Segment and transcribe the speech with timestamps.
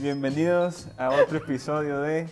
[0.00, 2.26] Bienvenidos a otro episodio de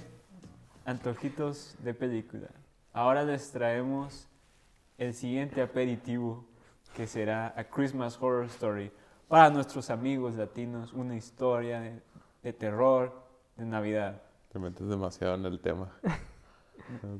[0.86, 2.48] Antojitos de Película.
[2.94, 4.26] Ahora les traemos
[4.96, 6.46] el siguiente aperitivo
[6.94, 8.90] que será A Christmas Horror Story.
[9.28, 12.00] Para nuestros amigos latinos, una historia de,
[12.42, 13.12] de terror
[13.58, 14.22] de Navidad.
[14.50, 15.92] Te metes demasiado en el tema.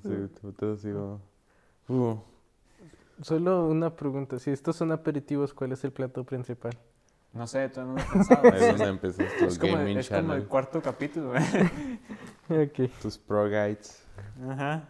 [0.02, 1.20] Sí, te metes así como...
[1.88, 2.18] Uh,
[3.20, 4.38] Solo una pregunta.
[4.38, 6.72] Si estos son aperitivos, ¿cuál es el plato principal?
[7.38, 8.52] No sé, todavía no lo he pensado.
[8.52, 11.32] ahí es donde empiezas tu es, como, gaming es como el channel, cuarto capítulo.
[12.50, 12.90] Ok.
[13.00, 14.02] tus pro guides.
[14.50, 14.88] Ajá.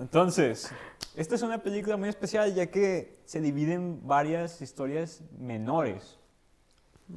[0.00, 0.72] Entonces,
[1.14, 6.18] esta es una película muy especial ya que se divide en varias historias menores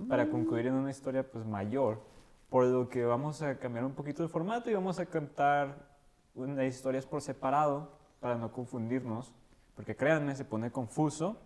[0.07, 2.03] para concluir en una historia pues mayor.
[2.49, 5.87] Por lo que vamos a cambiar un poquito el formato y vamos a contar
[6.35, 9.33] unas historias por separado para no confundirnos.
[9.75, 11.37] Porque créanme, se pone confuso.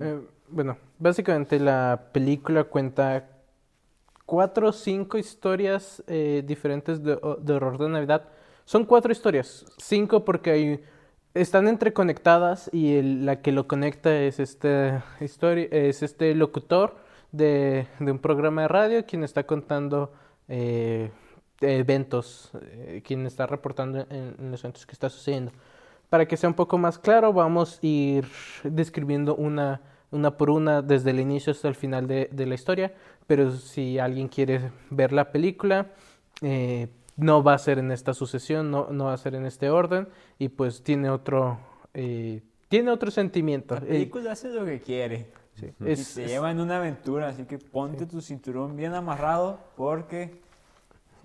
[0.00, 3.28] Eh, bueno, básicamente la película cuenta
[4.26, 8.28] cuatro o cinco historias eh, diferentes de, de horror de Navidad.
[8.64, 10.82] Son cuatro historias, cinco porque
[11.34, 16.96] están entreconectadas y la que lo conecta es este, es este locutor
[17.32, 20.12] de, un programa de radio quien está contando
[20.48, 21.10] eh,
[21.60, 25.52] eventos, eh, quien está reportando en los eventos que está sucediendo.
[26.12, 28.28] Para que sea un poco más claro, vamos a ir
[28.64, 32.92] describiendo una, una por una desde el inicio hasta el final de, de la historia.
[33.26, 35.86] Pero si alguien quiere ver la película,
[36.42, 39.70] eh, no va a ser en esta sucesión, no, no va a ser en este
[39.70, 40.06] orden.
[40.38, 41.58] Y pues tiene otro,
[41.94, 43.76] eh, tiene otro sentimiento.
[43.76, 45.28] La Eh, película hace lo que quiere.
[45.54, 48.92] sí, Y es- te es- lleva en una aventura, así que ponte tu cinturón bien
[48.92, 50.42] amarrado porque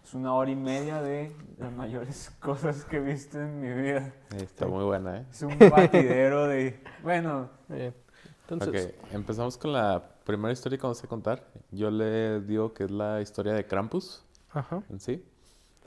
[0.07, 4.13] es una hora y media de las mayores cosas que he visto en mi vida.
[4.37, 5.25] Está muy buena, ¿eh?
[5.29, 6.81] Es un batidero de...
[7.03, 11.45] Bueno, entonces, Ok, empezamos con la primera historia que vamos a contar.
[11.71, 14.81] Yo le digo que es la historia de Krampus ajá.
[14.89, 15.25] en sí.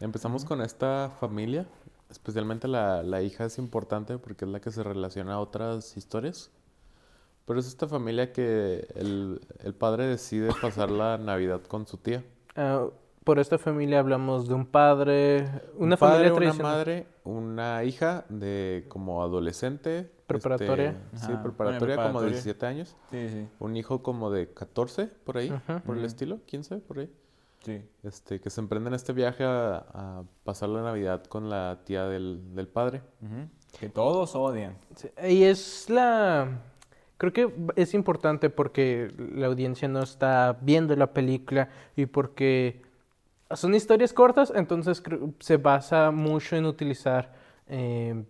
[0.00, 1.66] Empezamos con esta familia,
[2.10, 6.50] especialmente la, la hija es importante porque es la que se relaciona a otras historias.
[7.46, 12.22] Pero es esta familia que el, el padre decide pasar la Navidad con su tía.
[12.54, 12.86] Ah,
[13.30, 15.44] por esta familia hablamos de un padre,
[15.76, 16.72] una Un padre, familia una tradicional.
[16.72, 20.10] madre, una hija de como adolescente.
[20.26, 20.96] Preparatoria.
[21.12, 22.28] este, sí, bueno, preparatoria como preparatoria.
[22.32, 22.96] 17 años.
[23.12, 25.78] sí, sí, Un hijo como de 14, por ahí, Ajá.
[25.86, 27.10] por el estilo, 15, por ahí.
[27.64, 27.80] sí.
[28.02, 32.52] Este, que se emprenden este viaje a, a pasar la Navidad con la tía del,
[32.56, 33.00] del padre.
[33.78, 34.76] Que todos odian.
[34.96, 36.62] Sí, Y es la...
[37.16, 42.89] Creo que es importante porque la audiencia no está viendo la película y porque
[43.54, 45.02] son historias cortas, entonces
[45.40, 47.32] se basa mucho en utilizar
[47.66, 48.24] eh,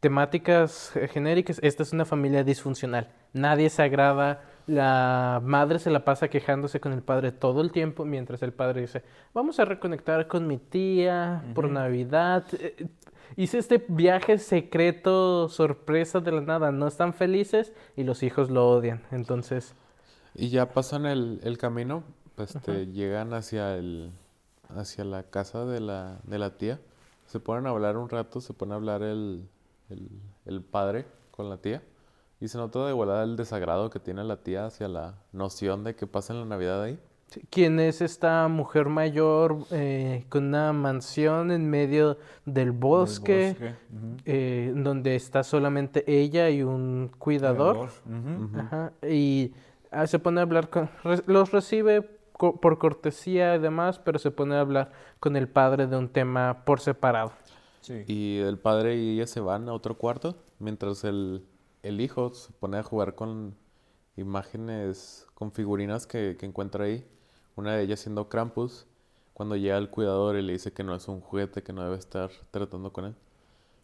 [0.00, 1.58] temáticas genéricas.
[1.62, 3.12] Esta es una familia disfuncional.
[3.32, 4.42] Nadie se agrada.
[4.66, 8.80] La madre se la pasa quejándose con el padre todo el tiempo, mientras el padre
[8.82, 9.02] dice,
[9.32, 11.70] vamos a reconectar con mi tía por.
[11.70, 12.46] Navidad.
[12.52, 12.88] Eh,
[13.36, 16.70] Hice este viaje secreto, sorpresa de la nada.
[16.70, 19.02] No están felices y los hijos lo odian.
[19.10, 19.74] Entonces,
[20.34, 22.04] Y ya pasan el, el camino,
[22.36, 24.12] pues, este, llegan hacia el,
[24.70, 26.80] hacia la casa de la, de la tía.
[27.26, 29.48] Se ponen a hablar un rato, se pone a hablar el,
[29.90, 30.08] el,
[30.44, 31.82] el padre con la tía.
[32.40, 35.94] Y se nota de volada el desagrado que tiene la tía hacia la noción de
[35.96, 36.98] que pasan la Navidad ahí.
[37.50, 43.74] ¿quién es esta mujer mayor eh, con una mansión en medio del bosque, bosque.
[43.92, 44.16] Ujú.
[44.24, 47.88] eh, donde está solamente ella y un cuidador?
[48.06, 48.44] Ujú.
[48.44, 48.58] Ujú.
[48.60, 49.52] Ajá, Y
[49.90, 50.88] ah, se pone a hablar con...
[51.02, 55.48] re- los recibe co- por cortesía y demás, pero se pone a hablar con el
[55.48, 57.32] padre de un tema por separado.
[57.80, 58.04] Sí.
[58.06, 61.44] Y el padre y ella se van a otro cuarto, mientras el,
[61.82, 63.54] el hijo se pone a jugar con
[64.16, 67.06] imágenes, con figurinas que, que encuentra ahí.
[67.54, 68.86] Una de ellas siendo Krampus,
[69.32, 71.96] cuando llega el cuidador y le dice que no es un juguete, que no debe
[71.96, 73.14] estar tratando con él.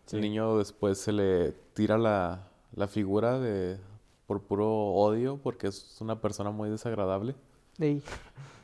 [0.06, 0.16] Sí.
[0.16, 3.78] El niño después se le tira la, la figura de,
[4.26, 7.34] por puro odio, porque es una persona muy desagradable.
[7.78, 8.02] Y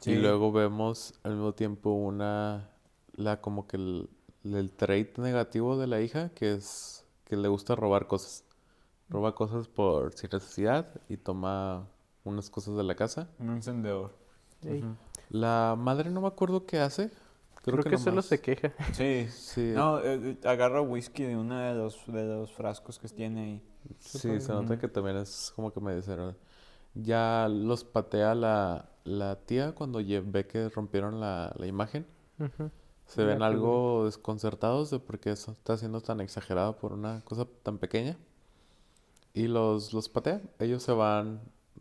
[0.01, 0.13] Sí.
[0.13, 2.71] Y luego vemos al mismo tiempo una,
[3.15, 4.09] la como que el,
[4.45, 8.45] el trait negativo de la hija, que es que le gusta robar cosas.
[9.11, 11.89] Roba cosas por sin necesidad y toma
[12.25, 13.29] unas cosas de la casa.
[13.39, 14.15] Un encendedor.
[15.31, 17.11] La madre no me acuerdo qué hace.
[17.63, 18.73] creo, que, solo se queja.
[18.93, 19.27] Sí.
[19.31, 23.43] Sí, No, eh, eh, agarra whisky de uno de los, de los frascos que tiene
[23.43, 23.63] ahí.
[23.99, 26.39] sí, se nota que también es como que me desagradable.
[27.01, 32.07] Ya los patea la, la tía cuando ve que rompieron la, la imagen.
[33.07, 37.47] Se ven algo desconcertados de por qué eso está siendo tan exagerado por una cosa
[37.63, 38.19] tan pequeña.
[39.33, 40.43] Y los, los patea.
[40.59, 41.41] Ellos se van,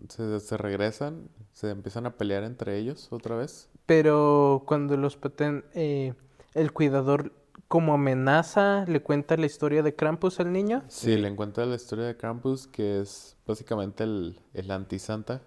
[0.10, 3.69] se, se regresan, se empiezan a pelear entre ellos otra vez.
[3.86, 6.14] pero cuando los patean, eh,
[6.54, 7.34] el cuidador
[7.68, 10.84] como amenaza le cuenta la historia de Krampus al niño.
[10.88, 15.42] Sí, le encuentra la historia de Krampus, que es básicamente el, el anti-santa,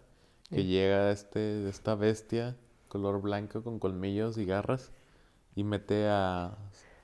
[0.52, 0.66] que Sí.
[0.66, 2.56] llega este, esta bestia,
[2.88, 4.92] color blanco, con colmillos y garras,
[5.54, 6.56] y mete a...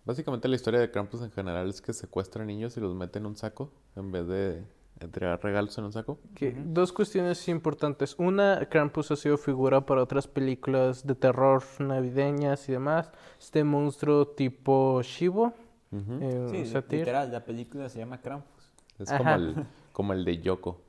[0.05, 3.27] Básicamente la historia de Krampus en general es que secuestra niños y los mete en
[3.27, 4.65] un saco, en vez de
[5.01, 6.19] entregar regalos en un saco.
[6.35, 8.15] Que, Dos cuestiones importantes.
[8.19, 13.11] Una, Krampus ha sido figura para otras películas de terror navideñas y demás.
[13.39, 15.53] Este monstruo tipo Shivo.
[15.93, 17.01] Eh, Sí, satir.
[17.01, 18.73] literal, la película se llama Krampus.
[18.99, 20.81] Es como el, como el de Yoko.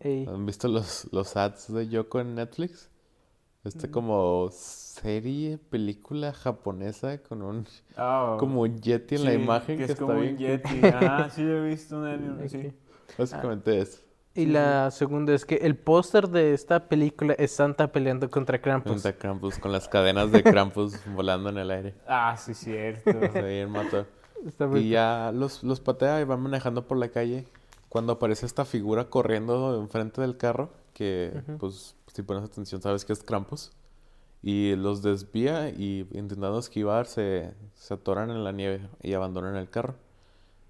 [0.00, 2.90] Ey, ¿Han visto los, los ads de Yoko en Netflix?
[3.64, 7.66] Este como serie, película japonesa con un
[7.96, 10.34] Ah, como un yeti en la imagen que que, es está como bien.
[10.34, 10.86] un Yeti.
[10.86, 12.72] Ajá, sí lo he visto un anime, sí.
[13.18, 14.04] Básicamente es
[14.34, 19.02] Y la segunda es que el póster de esta película es Santa peleando contra Krampus.
[19.02, 21.94] Santa Krampus con las cadenas de Krampus volando en el aire.
[22.06, 23.10] Ah, sí, cierto.
[23.32, 24.06] Se bien mató.
[24.46, 27.46] Está muy Y ya los, los patea y van manejando por la calle.
[27.88, 31.58] Cuando aparece esta figura corriendo enfrente del carro, que Ujú.
[31.58, 33.72] pues si pones atención sabes que es Krampus.
[34.42, 39.70] Y los desvía y intentando esquivar se, se atoran en la nieve y abandonan el
[39.70, 39.94] carro.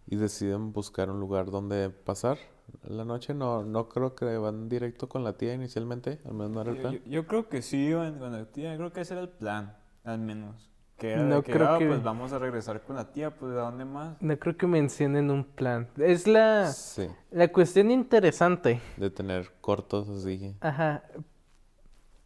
[0.08, 2.38] Y deciden buscar un lugar donde pasar
[2.84, 3.34] la noche.
[3.34, 6.76] No, no creo que van directo con la tía inicialmente, al menos no era el
[6.76, 6.94] Yo, plan.
[6.94, 9.76] yo- yo creo que sí iban con la tía, creo que ese era el plan,
[10.04, 10.70] al menos.
[10.96, 13.36] Que era de No que, creo ah, que- pues vamos a regresar con la tía,
[13.36, 14.16] pues ¿a dónde más?
[14.22, 15.88] No creo que mencionen un plan.
[15.98, 18.80] Es la, Sí, la cuestión interesante.
[18.96, 20.56] de tener cortos así.
[20.60, 21.02] Ajá.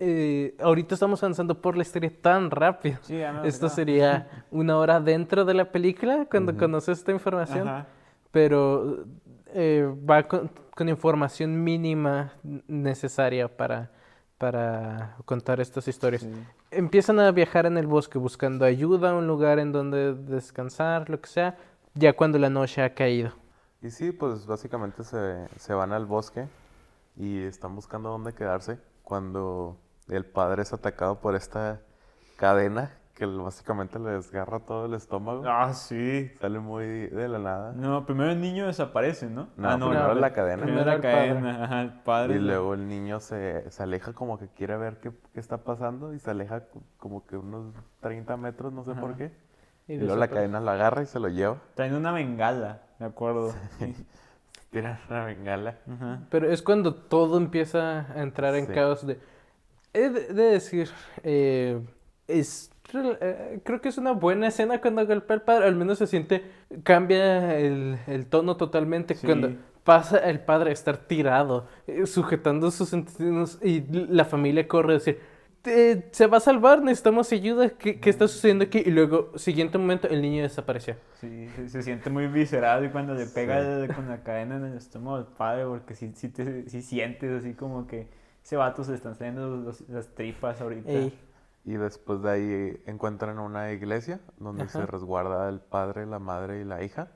[0.03, 2.99] Eh, ahorita estamos avanzando por la historia tan rápido.
[3.03, 6.61] Sí, ya me lo Esto sería una hora dentro de la película cuando Ujú.
[6.61, 7.69] conoces esta información.
[7.69, 7.87] Ajá.
[8.33, 9.05] pero
[9.53, 12.33] eh, va con, con información mínima
[12.69, 13.91] necesaria para,
[14.39, 16.23] para contar estas historias.
[16.23, 16.33] Sí.
[16.71, 21.29] Empiezan a viajar en el bosque buscando ayuda, un lugar en donde descansar, lo que
[21.29, 21.57] sea,
[21.95, 23.33] ya cuando la noche ha caído.
[23.83, 26.47] Y sí, pues básicamente se, se van al bosque
[27.17, 29.77] y están buscando dónde quedarse cuando
[30.11, 31.81] el padre es atacado por esta
[32.37, 35.43] cadena que básicamente le desgarra todo el estómago.
[35.47, 36.33] Ah, sí.
[36.41, 37.73] Sale muy de la nada.
[37.77, 39.49] No, primero el niño desaparece, ¿no?
[39.59, 40.63] No, ah, primero no, la cadena.
[40.63, 41.29] Primero la el padre.
[41.29, 42.37] cadena, ajá, el padre.
[42.37, 46.15] Y luego el niño se, se aleja como que quiere ver qué, qué está pasando
[46.15, 49.33] y se aleja co- como que unos 30 metros, no sé por qué.
[49.87, 51.59] Y Y luego la cadena lo agarra y se lo lleva.
[51.75, 53.53] Traen una bengala, me acuerdo.
[53.79, 53.95] Sí.
[54.71, 55.75] Tira una bengala.
[55.93, 56.21] Ajá.
[56.31, 58.73] Pero es cuando todo empieza a entrar en Sí.
[58.73, 59.19] caos de...
[59.93, 60.89] He de, de decir,
[61.25, 61.81] eh,
[62.29, 66.07] es, eh, creo que es una buena escena cuando golpea al padre, al menos se
[66.07, 66.45] siente,
[66.85, 69.27] cambia el, el tono totalmente Sí.
[69.27, 69.53] cuando
[69.85, 74.99] pasa el padre a estar tirado, eh, sujetando sus intestinos y la familia corre a
[74.99, 75.19] decir,
[75.65, 78.83] "Eh, se va a salvar, necesitamos ayuda, ¿qué, qué está sucediendo aquí?
[78.87, 80.97] Y luego, siguiente momento, el niño desapareció.
[81.21, 83.67] Sí, se, se siente muy visceral y cuando le pega Sí.
[83.91, 87.43] el- con la cadena en el estómago al padre, porque sí, sí, te, sí sientes
[87.43, 88.07] así como que
[88.43, 90.91] ese vato se le están saliendo los- los- las tripas ahorita.
[90.91, 91.19] Ey,
[91.65, 94.87] Y después de ahí encuentran una iglesia donde se Ajá.
[94.87, 97.09] resguarda el padre, la madre y la hija.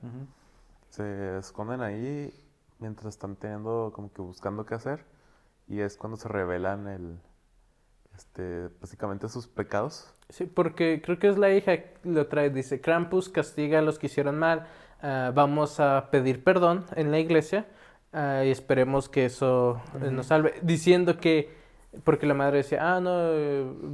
[0.89, 2.31] Se esconden ahí
[2.79, 5.03] mientras están teniendo como que buscando qué hacer.
[5.67, 7.19] Y es cuando se revelan el
[8.15, 10.13] este básicamente sus pecados.
[10.29, 13.99] Sí, porque creo que es la hija que lo trae, dice, Krampus castiga a los
[13.99, 14.67] que hicieron mal,
[15.01, 17.65] ah, vamos a pedir perdón en la iglesia
[18.15, 21.53] ah, y esperemos que eso eh, nos salve, diciendo que,
[22.03, 23.15] porque la madre decía, ah, no,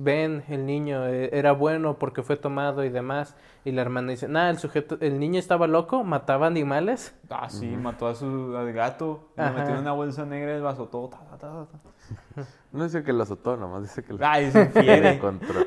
[0.03, 3.35] ven, el niño eh, era bueno porque fue tomado y demás,
[3.65, 7.67] y la hermana dice, nada, el sujeto, el niño estaba loco, mataba animales, Ah, sí,
[7.67, 11.09] mató a su, al gato, lo metió en una bolsa negra y lo azotó.
[11.09, 12.45] ta, ta, ta, ta.
[12.71, 15.11] No dice que lo azotó, nomás dice que lo Ay, se que lo infiere.
[15.15, 15.59] encontró.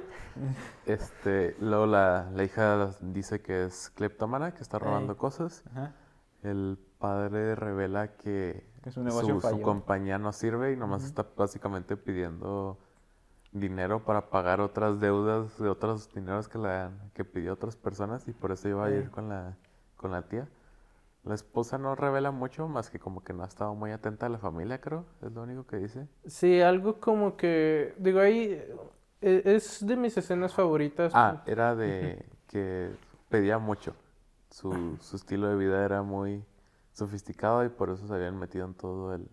[0.86, 5.18] Este, luego la, la hija dice que es cleptómana, que está robando Ey.
[5.18, 5.62] cosas.
[5.70, 5.92] Ajá.
[6.42, 9.62] El padre revela que Que su su falló.
[9.62, 12.78] compañía no sirve y nomás está básicamente pidiendo
[13.52, 18.32] dinero para pagar otras deudas de otros dineros que, la, que pidió otras personas y
[18.32, 19.56] por eso iba a ir con la,
[19.96, 20.48] con la tía.
[21.24, 24.28] La esposa no revela mucho, más que como que no ha estado muy atenta a
[24.30, 25.04] la familia, creo.
[25.22, 26.08] Es lo único que dice.
[26.26, 28.62] sí, algo como que, digo, ahí
[29.20, 31.12] eh, es de mis escenas favoritas.
[31.14, 32.90] Ah, era de que
[33.28, 33.94] pedía mucho.
[34.50, 36.44] Su, su estilo de vida era muy
[36.94, 39.28] sofisticado y por eso se habían metido en todo el,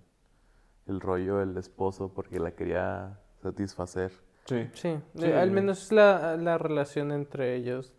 [0.87, 4.11] el rollo el esposo porque la quería satisfacer.
[4.45, 4.67] Sí.
[4.73, 5.31] Sí, Sí.
[5.31, 7.93] al menos es la, la relación entre ellos.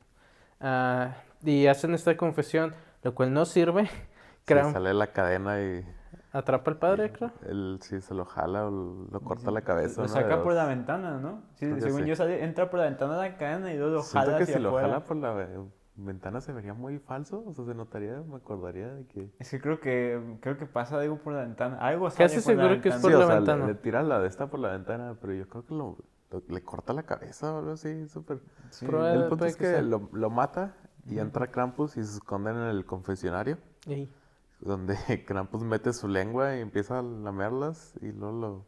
[0.61, 3.87] Ah, y hacen esta confesión, lo cual no sirve.
[4.47, 5.85] Se Kram- sale la cadena y
[6.33, 7.31] Atrapa al padre, creo.
[7.47, 8.71] Él sí se lo jala o
[9.11, 10.03] lo corta la cabeza.
[10.03, 11.43] Lo saca por la ventana, ¿no?
[11.55, 12.09] Sí, Creo según sí.
[12.09, 14.45] yo, sale, entra por la ventana de la cadena y luego lo Siento jala que
[14.45, 14.89] hacia si lo afuera.
[14.89, 15.33] jala por la
[15.97, 17.43] ve- ventana se vería muy falso.
[17.47, 19.31] O sea, se notaría, me acordaría de que...
[19.39, 21.79] Es que creo que creo que pasa algo por la ventana.
[21.79, 23.01] Algo Casi sale la seguro que es ventana.
[23.03, 23.67] por Sí, la o sea, le- ventana.
[23.67, 25.97] Le, tira la de esta por la ventana, pero yo creo que lo,
[26.31, 28.41] lo- le corta la cabeza o algo así, súper...
[28.71, 28.87] Sí.
[28.87, 30.75] El punto es que que lo, lo mata
[31.07, 34.09] y entra Krampus y se esconden en el confesionario, Ey.
[34.61, 34.97] donde
[35.27, 38.67] Krampus mete su lengua y empieza a lamerlas y luego lo,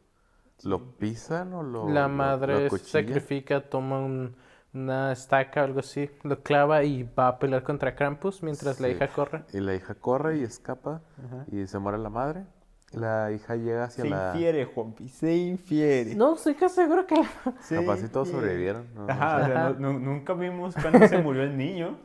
[0.71, 4.35] lo pisan o lo La madre lo sacrifica, toma un-
[4.75, 8.89] una estaca o algo así, lo clava y va a pelear contra Krampus mientras la
[8.89, 8.95] Sí.
[8.95, 9.45] hija corre.
[9.53, 11.45] Y la hija corre y escapa Ajá.
[11.51, 12.45] y se muere la madre.
[12.93, 14.33] La hija llega hacia Se la...
[14.33, 16.15] infiere, Juanpi, se infiere.
[16.15, 17.17] No, estoy casi seguro que...
[17.61, 18.87] Se Capaz si todos sobrevivieron.
[18.95, 19.07] ¿no?
[19.07, 21.97] No Ajá, o sea, no- nu- nunca vimos cuando se murió el niño.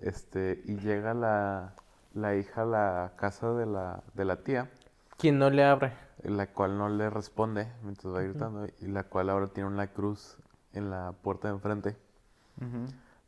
[0.00, 1.72] Este, y llega la,
[2.14, 4.70] la hija a la casa de la, de la tía,
[5.16, 5.92] Quien no le abre.
[6.22, 10.36] la cual no le responde mientras va gritando, y la cual ahora tiene una cruz
[10.72, 11.96] en la puerta de enfrente.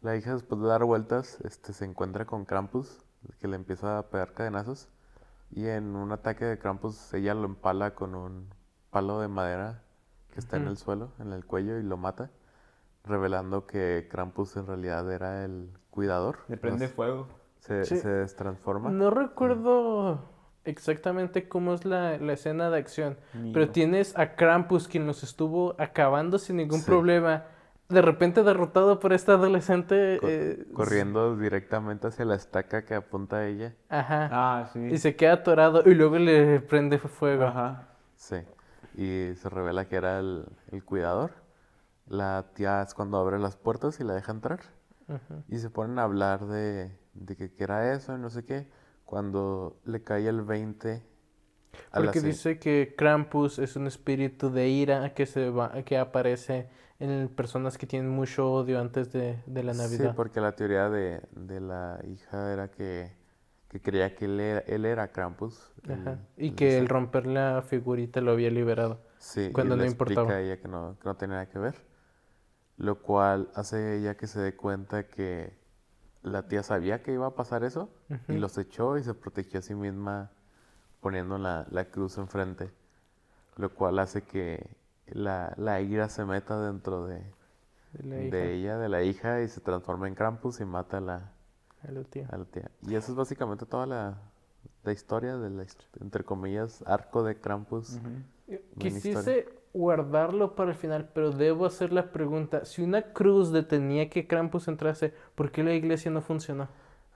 [0.02, 3.04] La hija después de dar vueltas, este, se encuentra con Krampus,
[3.38, 4.88] que le empieza a pegar cadenazos,
[5.50, 8.49] y en un ataque de Krampus ella lo empala con un
[8.90, 9.82] palo de madera
[10.32, 12.30] que está en el suelo, en el cuello, y lo mata,
[13.04, 16.38] revelando que Krampus en realidad era el cuidador.
[16.49, 17.28] Le prende fuego.
[17.58, 17.99] se, Sí.
[17.99, 18.90] se destransforma.
[18.90, 20.20] No recuerdo
[20.64, 23.18] exactamente cómo es la, la escena de acción,
[23.52, 26.87] pero tienes a Krampus quien los estuvo acabando sin ningún Sí.
[26.87, 27.44] problema.
[27.90, 30.18] De repente derrotado por esta adolescente.
[30.20, 33.75] Co- eh, corriendo directamente hacia la estaca que apunta a ella.
[33.88, 34.28] Ajá.
[34.32, 34.78] Ah, sí.
[34.90, 37.44] Y se queda atorado y luego le prende fuego.
[37.44, 37.88] Ajá.
[38.16, 38.37] Sí.
[38.97, 41.32] Y se revela que era el, el cuidador.
[42.06, 44.61] La tía es cuando abre las puertas y la deja entrar.
[45.09, 45.42] Ujú.
[45.49, 48.68] Y se ponen a hablar de, de que, que era eso y no sé qué.
[49.04, 51.02] Cuando le cae el 20
[51.92, 56.68] a Porque dice que Krampus es un espíritu de ira que se va, que aparece
[57.00, 60.14] en personas que tienen mucho odio antes de, de la Sí, Navidad.
[60.14, 63.12] porque la teoría de, de la hija era que,
[63.69, 65.73] que creía que él era, él era Krampus.
[65.88, 66.19] el- Ajá.
[66.37, 69.00] Y el que el romper la figurita lo había liberado.
[69.19, 70.37] Sí, y cuando le no explica importaba.
[70.37, 71.75] a ella que no, que no tenía nada que ver.
[72.76, 75.54] Lo cual hace ella que se dé cuenta que
[76.23, 77.90] la tía sabía que iba a pasar eso
[78.28, 80.30] y los echó y se protegió a sí misma
[81.00, 82.71] poniendo la, la cruz enfrente.
[83.57, 84.66] Lo cual hace que
[85.14, 87.22] la, la ira se meta dentro de,
[87.92, 90.98] De la de hija, ella, de la hija, y se transforma en Krampus y mata
[90.98, 91.32] a la,
[91.86, 92.28] a la tía.
[92.30, 92.70] a la tía.
[92.82, 94.18] Y eso es básicamente toda la,
[94.84, 95.64] la historia de la,
[96.00, 97.98] entre comillas, arco de Krampus.
[98.00, 98.24] Buena
[98.78, 102.64] Quisiste guardarlo para el final, pero debo hacer la pregunta.
[102.64, 106.68] Si una cruz detenía que Krampus entrase, ¿por qué la iglesia no funcionó?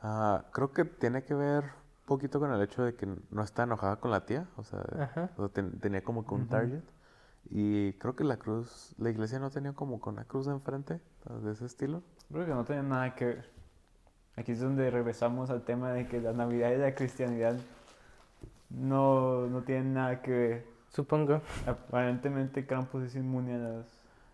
[0.02, 3.64] Ah, creo que tiene que ver un poquito con el hecho de que no está
[3.64, 5.30] enojada con la tía, o sea, Ajá.
[5.36, 6.82] o sea, ten- tenía como que un target.
[7.50, 11.38] Y creo que la cruz, la iglesia no tenía como que una cruz enfrente o
[11.40, 12.02] de ese estilo.
[12.32, 13.50] Creo que no tiene nada que ver.
[14.36, 17.56] Aquí es donde regresamos al tema de que la Navidad y la cristianidad
[18.70, 20.66] no, no tienen nada que ver.
[20.88, 21.40] Supongo.
[21.66, 23.86] Aparentemente Krampus es inmune a las...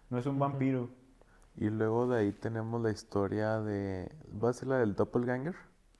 [0.09, 0.89] No es un vampiro.
[1.57, 5.55] Y luego de ahí tenemos la historia de, voy a decir la del doppelganger,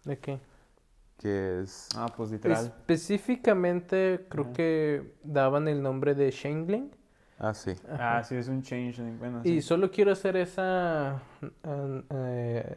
[0.05, 0.41] ¿De qué?
[1.19, 2.67] que es, Ah, pues literal.
[2.67, 4.53] Específicamente creo Ajá.
[4.55, 6.91] que daban el nombre de Shangling.
[7.41, 8.19] Ah sí, Ajá.
[8.19, 9.19] Ah, sí, es un changeling.
[9.19, 9.63] Bueno, Y sí.
[9.63, 11.23] solo quiero hacer esa
[11.65, 12.77] an- eh,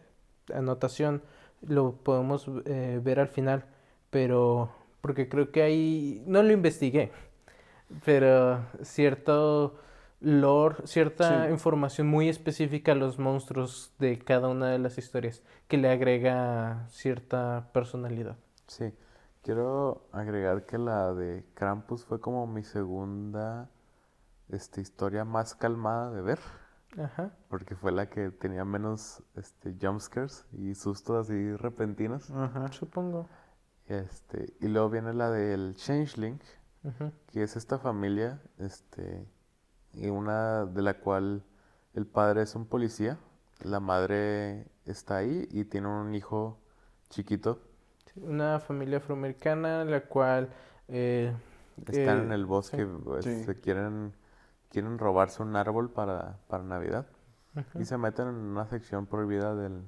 [0.54, 1.22] anotación.
[1.62, 3.66] Lo podemos eh, ver al final,
[4.10, 4.70] pero
[5.02, 7.12] porque creo que ahí no lo investigué,
[8.06, 9.76] pero cierto
[10.22, 11.52] lore, cierta Sí.
[11.52, 16.86] información muy específica a los monstruos de cada una de las historias que le agrega
[16.90, 18.38] cierta personalidad.
[18.68, 18.94] sí.
[19.42, 23.70] Quiero agregar que la de Krampus fue como mi segunda
[24.50, 26.40] este, historia más calmada de ver.
[26.98, 27.32] Ajá.
[27.50, 32.30] Porque fue la que tenía menos este, jumpscares y sustos así repentinos.
[32.32, 32.72] Ajá.
[32.72, 33.28] Supongo.
[33.88, 36.40] Este, y luego viene la del Changeling,
[36.84, 37.12] Ujú.
[37.28, 39.26] que es esta familia, este,
[39.94, 41.44] y una de la cual
[41.94, 43.18] el padre es un policía,
[43.62, 46.60] la madre está ahí y tiene un hijo
[47.10, 47.60] chiquito.
[48.16, 50.50] Una familia afroamericana, la cual
[50.88, 51.34] eh,
[51.88, 52.92] Están eh, en el bosque, sí.
[53.04, 53.44] pues, Sí.
[53.44, 54.14] se quieren,
[54.74, 57.06] quieren robarse un árbol para, para Navidad.
[57.80, 59.84] Y se meten en una sección prohibida del,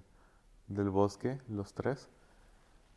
[0.67, 2.09] del bosque, los tres.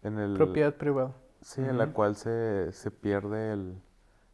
[0.03, 1.15] En el, propiedad privada.
[1.41, 3.81] Sí, en la cual se, se pierde el,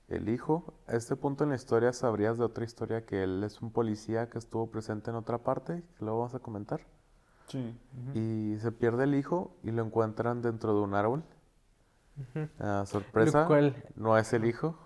[0.08, 0.74] el hijo.
[0.88, 4.28] A este punto en la historia sabrías de otra historia que él es un policía
[4.28, 6.80] que estuvo presente en otra parte, que luego vamos a comentar.
[7.46, 7.78] Sí.
[8.14, 11.22] Y se pierde el hijo y lo encuentran dentro de un árbol.
[12.58, 14.76] Ah, sorpresa, Lo cual no es el hijo.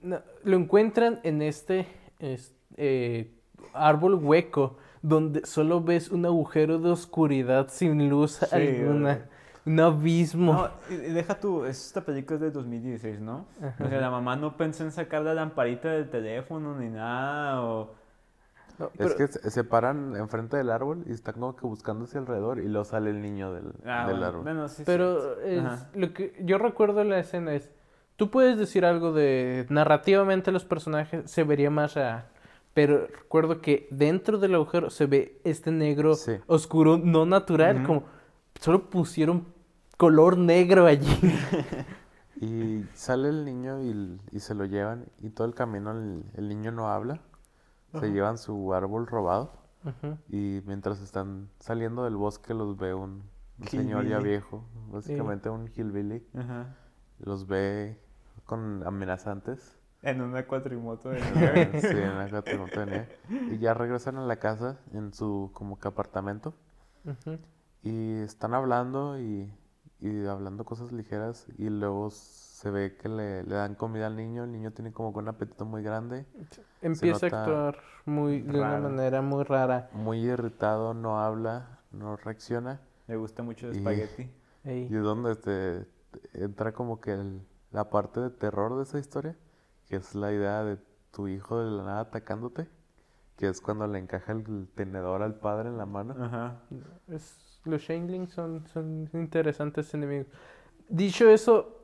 [0.00, 1.86] no, lo encuentran en este
[2.18, 3.32] es- eh,
[3.74, 9.26] árbol hueco donde solo ves un agujero de oscuridad sin luz Sí, alguna, ¿verdad?
[9.66, 10.52] un abismo.
[10.52, 13.46] No, deja tú, esta película es de 2016, ¿no?
[13.62, 13.84] Ajá.
[13.84, 17.94] O sea, la mamá no pensó en sacar la lamparita del teléfono ni nada, o...
[18.78, 22.20] No, Es pero- que se, paran enfrente del árbol y están como que buscando hacia
[22.20, 24.42] alrededor y luego sale el niño del, Ah, del bueno, árbol.
[24.42, 25.72] bueno, sí, Pero cierto.
[25.72, 27.70] es- lo que yo recuerdo de la escena es,
[28.16, 32.26] tú puedes decir algo de narrativamente los personajes se vería más real,
[32.74, 36.32] pero recuerdo que dentro del agujero se ve este negro Sí.
[36.46, 38.04] oscuro no natural, como
[38.60, 39.46] solo pusieron
[39.96, 41.08] color negro allí.
[42.38, 46.48] Y sale el niño y, y se lo llevan y todo el camino el, el
[46.50, 47.20] niño no habla.
[47.98, 49.52] Se llevan su árbol robado
[50.28, 53.22] y mientras están saliendo del bosque los ve un,
[53.58, 54.28] un señor ya Hillbilly.
[54.28, 56.26] viejo, básicamente un hillbilly.
[56.36, 56.76] Ajá.
[57.20, 57.98] Los ve
[58.46, 59.76] con amenazantes.
[60.02, 61.70] En una cuatrimoto de sí, nieve.
[62.04, 63.08] en una cuatrimoto de nieve.
[63.54, 66.54] Y ya regresan a la casa en su como que apartamento.
[67.82, 69.52] Y están hablando y,
[70.00, 74.44] y hablando cosas ligeras y luego se ve que le, le dan comida al niño,
[74.44, 76.24] el niño tiene como que un apetito muy grande,
[76.82, 79.88] Empieza a actuar muy, de una manera muy rara.
[79.92, 84.30] muy irritado, no habla, no reacciona Le gusta mucho el Y- espagueti.
[84.64, 85.84] Y es donde te,
[86.30, 87.40] te entra como que el-
[87.76, 89.36] la parte de terror de esa historia,
[89.86, 90.78] que es la idea de
[91.10, 92.66] tu hijo de la nada atacándote,
[93.36, 96.16] que es cuando le encaja el tenedor al padre en la mano.
[96.18, 96.56] Ajá.
[97.08, 100.26] Es- los Changelings son, son interesantes enemigos.
[100.88, 101.82] Dicho eso,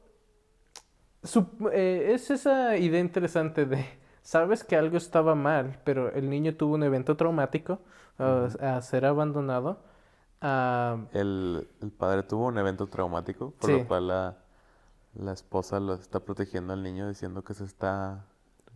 [1.72, 3.84] eh, es esa idea interesante de,
[4.22, 7.80] sabes que algo estaba mal, pero el niño tuvo un evento traumático
[8.18, 9.80] a- a ser abandonado.
[10.40, 13.78] ah, El, el padre tuvo un evento traumático, por Sí.
[13.78, 14.36] lo cual la,
[15.14, 18.24] la esposa lo está protegiendo al niño diciendo que se está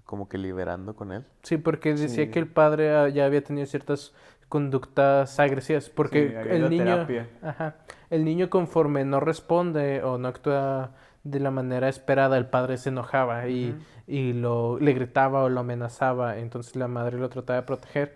[0.04, 1.24] como que liberando con él.
[1.42, 2.30] sí, porque decía Sí.
[2.30, 4.12] que el padre ah, ya había tenido ciertas
[4.48, 6.84] conductas agresivas, porque Sí, el niño...
[6.84, 7.28] terapia.
[7.42, 7.74] Ajá.
[8.10, 10.92] El niño conforme no responde o no actúa
[11.24, 15.58] de la manera esperada, el padre se enojaba y, y lo, le gritaba o lo
[15.60, 18.14] amenazaba, entonces la madre lo trataba de proteger.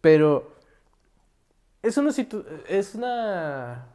[0.00, 0.50] Pero
[1.82, 3.86] es una, situ- es una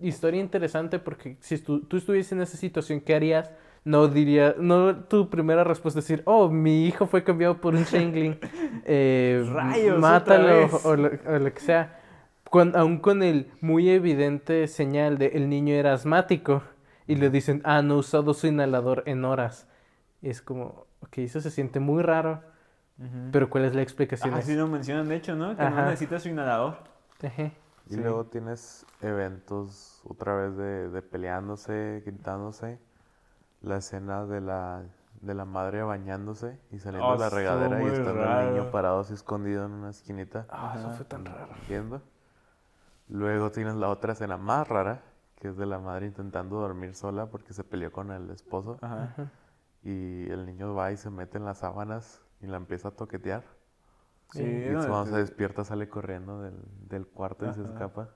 [0.00, 3.50] historia interesante porque si tú, tú estuvieses en esa situación, ¿qué harías?
[3.84, 7.84] No diría, no tu primera respuesta es decir, oh, mi hijo fue cambiado por un
[7.84, 8.38] Changeling,
[8.84, 10.84] eh, Rayos, mátalo vez.
[10.84, 12.00] o lo, o lo que sea.
[12.50, 16.62] Cuan- aún con el muy evidente señal de el niño era asmático
[17.06, 19.68] y le dicen, ah, no ha usado su inhalador en horas.
[20.22, 22.42] Es como, ok, eso se siente muy raro,
[22.98, 23.28] Ujú.
[23.30, 24.34] pero ¿cuál es la explicación?
[24.34, 25.56] Así lo mencionan, de hecho, ¿no?
[25.56, 25.70] Que Ajá.
[25.82, 26.78] no necesita su inhalador.
[27.22, 27.52] Ejé.
[27.86, 28.00] Y Sí.
[28.00, 32.78] luego tienes eventos otra vez de, de peleándose, gritándose.
[33.62, 34.82] La escena de la,
[35.22, 38.70] de la madre bañándose y saliendo Oh, de la estuvo regadera y estando el niño
[38.70, 40.46] parado así escondido en una esquinita.
[40.50, 41.48] Ah, eso fue tan raro.
[41.68, 42.02] viendo.
[43.08, 45.02] Luego tienes la otra escena más rara,
[45.36, 48.78] que es de la madre intentando dormir sola porque se peleó con el esposo.
[48.82, 49.30] Ajá.
[49.82, 53.44] Y el niño va y se mete en las sábanas y la empieza a toquetear.
[54.30, 56.54] Sí, y donde cuando se te- despierta sale corriendo del,
[56.88, 57.68] del cuarto y se Ajá.
[57.68, 58.10] escapa.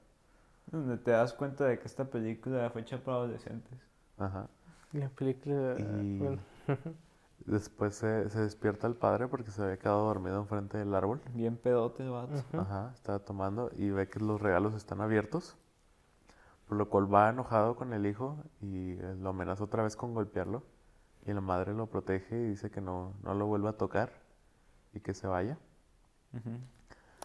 [0.73, 3.79] Donde te das cuenta de que esta película fue hecha para adolescentes.
[4.19, 4.49] Ajá.
[4.93, 6.39] La película, Y bueno,
[7.45, 11.21] después se, se despierta el padre porque se había quedado dormido enfrente del árbol.
[11.35, 12.35] Bien pedote el vato.
[12.57, 15.57] Ajá, estaba tomando y ve que los regalos están abiertos.
[16.67, 20.15] Por lo cual va enojado con el hijo y eh, lo amenaza otra vez con
[20.15, 20.63] golpearlo.
[21.27, 24.13] Y la madre lo protege y dice que no, no lo vuelva a tocar
[24.95, 25.59] y que se vaya.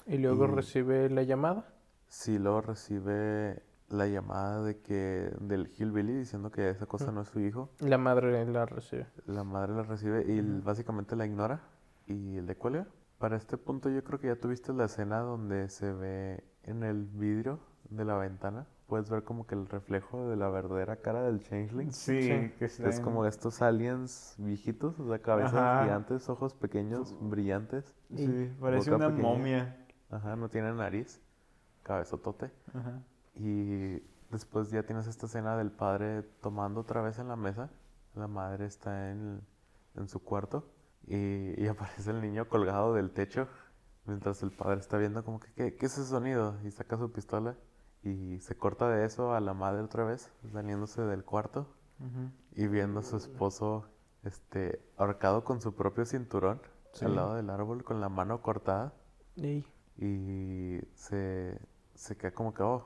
[0.07, 1.65] Y luego Y- recibe la llamada.
[2.07, 7.27] Sí, luego recibe la llamada de que del hillbilly diciendo que esa cosa no es
[7.29, 7.69] su hijo.
[7.79, 9.07] La madre la recibe.
[9.25, 11.61] La madre la recibe y básicamente la ignora
[12.07, 12.87] y le cuelga.
[13.17, 17.05] Para este punto yo creo que ya tuviste la escena donde se ve en el
[17.05, 18.67] vidrio de la ventana.
[18.87, 21.91] Puedes ver como que el reflejo de la verdadera cara del changeling.
[21.91, 22.51] Sí, Sí.
[22.59, 25.83] que está Es en- como estos aliens viejitos, o sea, cabezas Ajá.
[25.83, 27.95] gigantes, ojos pequeños, brillantes.
[28.15, 29.27] Sí, parece una pequeña.
[29.27, 29.87] momia.
[30.11, 31.19] Ajá, no tiene nariz,
[31.83, 32.51] cabezotote.
[32.73, 33.01] Ajá.
[33.35, 37.69] Y después ya tienes esta escena del padre tomando otra vez en la mesa.
[38.13, 39.41] La madre está en,
[39.95, 40.67] en su cuarto
[41.07, 43.47] y, y aparece el niño colgado del techo
[44.05, 46.55] mientras el padre está viendo como que, ¿qué, qué es ese sonido?
[46.63, 47.55] Y saca su pistola
[48.05, 51.67] y se corta de eso a la madre otra vez, saliéndose del cuarto
[52.55, 53.85] y viendo a su esposo
[54.23, 56.61] este, ahorcado con su propio cinturón
[56.93, 57.03] Sí.
[57.03, 58.93] al lado del árbol con la mano cortada
[59.35, 59.65] Ey.
[59.97, 61.59] y se,
[61.93, 62.85] se queda como que, oh,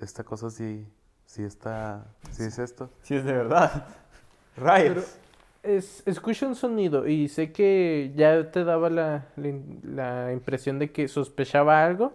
[0.00, 0.86] esta cosa sí,
[1.24, 2.90] sí está, sí es esto.
[3.02, 3.86] Si es de verdad.
[4.56, 5.16] Rayos.
[5.62, 11.06] Es, escucho un sonido y sé que ya te daba la, la impresión de que
[11.08, 12.12] sospechaba algo.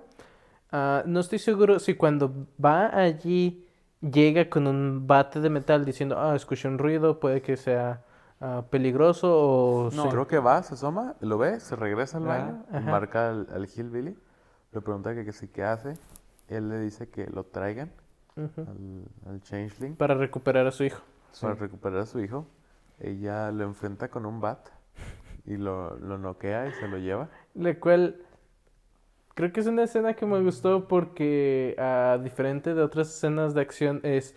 [0.71, 3.65] Ah, no estoy seguro si cuando va allí
[4.01, 8.03] llega con un bate de metal diciendo, ah, escuché un ruido, puede que sea
[8.41, 9.89] ah, peligroso o...
[9.93, 10.03] No.
[10.03, 12.91] se- Creo que va, se asoma, lo ve, se regresa al Ajá, baño, ajá.
[12.91, 14.15] marca al, al Hillbilly,
[14.73, 15.97] le pregunta que, que sí, qué hace,
[16.49, 17.91] él le dice que lo traigan
[18.36, 21.01] al, al Changeling Para recuperar a su hijo.
[21.41, 22.45] para recuperar a su hijo.
[22.99, 24.60] Ella lo enfrenta con un bat
[25.45, 27.30] y lo, lo noquea y se lo lleva.
[27.56, 28.21] La cual
[29.38, 33.62] creo que es una escena que me gustó porque a diferente de otras escenas de
[33.62, 34.34] acción es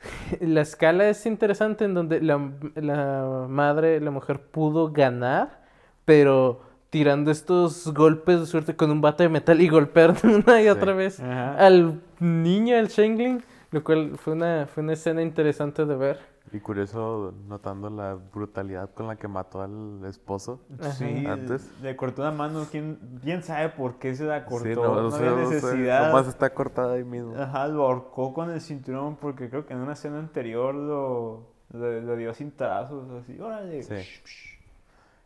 [0.40, 5.62] la escala es interesante en donde la, la madre, la mujer pudo ganar,
[6.04, 6.60] pero
[6.90, 10.70] tirando estos golpes de suerte con un bate de metal y golpeando una y Sí.
[10.70, 11.54] otra vez Ajá.
[11.64, 16.18] al niño, al Shangling, lo cual fue una, fue una escena interesante de ver.
[16.52, 20.60] Y curioso, notando la brutalidad con la que mató al esposo.
[20.96, 21.70] Sí, Antes.
[21.82, 22.66] le cortó la mano.
[22.70, 24.66] ¿Quién, quién sabe por qué se la cortó?
[24.66, 26.06] Sí, no, no, o sea, había no sé, necesidad.
[26.08, 27.36] nomás está cortada ahí mismo.
[27.36, 32.00] Ajá, lo ahorcó con el cinturón porque creo que en una escena anterior lo, lo,
[32.00, 33.82] lo dio cintazos, así, órale.
[33.82, 33.94] Sí.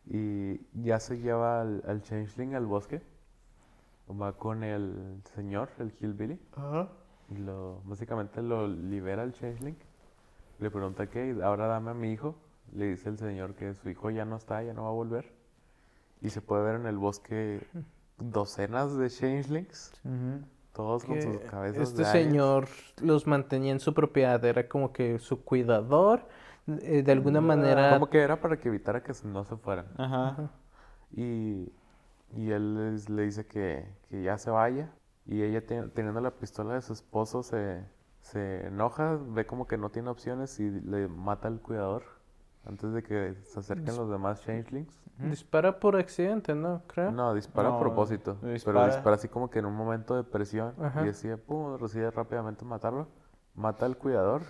[0.05, 3.01] Y ya se lleva al, al Changeling al bosque.
[4.09, 6.37] Va con el señor, el Hillbilly.
[6.57, 6.89] Ajá.
[7.29, 9.77] Y lo, básicamente lo libera el Changeling.
[10.59, 12.35] Le pregunta qué, ahora dame a mi hijo.
[12.73, 15.31] Le dice el señor que su hijo ya no está, ya no va a volver.
[16.21, 17.61] Y se puede ver en el bosque
[18.17, 19.91] docenas de Changelings,
[20.71, 22.67] todos con que sus cabezas este de señor
[23.01, 26.25] los mantenía en su propiedad, era como que su cuidador,
[26.67, 27.91] eh, de alguna manera...
[27.91, 29.87] Como que era para que evitara que no se fueran.
[29.97, 30.49] Ajá.
[31.11, 31.69] Y,
[32.35, 34.91] y él les- le dice que, que ya se vaya.
[35.25, 37.83] Y ella te- teniendo la pistola de su esposo se,
[38.23, 42.03] se enoja, ve como que no tiene opciones y le mata al cuidador
[42.65, 44.97] antes de que se acerquen los demás changelings.
[45.19, 46.81] Dispara por accidente, ¿no?
[46.87, 47.11] Creo.
[47.11, 48.37] No, dispara a propósito.
[48.39, 48.85] Pero dispara.
[48.87, 51.03] dispara así como que en un momento de presión Ajá.
[51.03, 53.07] y decide, pum, decide rápidamente matarlo.
[53.55, 54.41] Mata al cuidador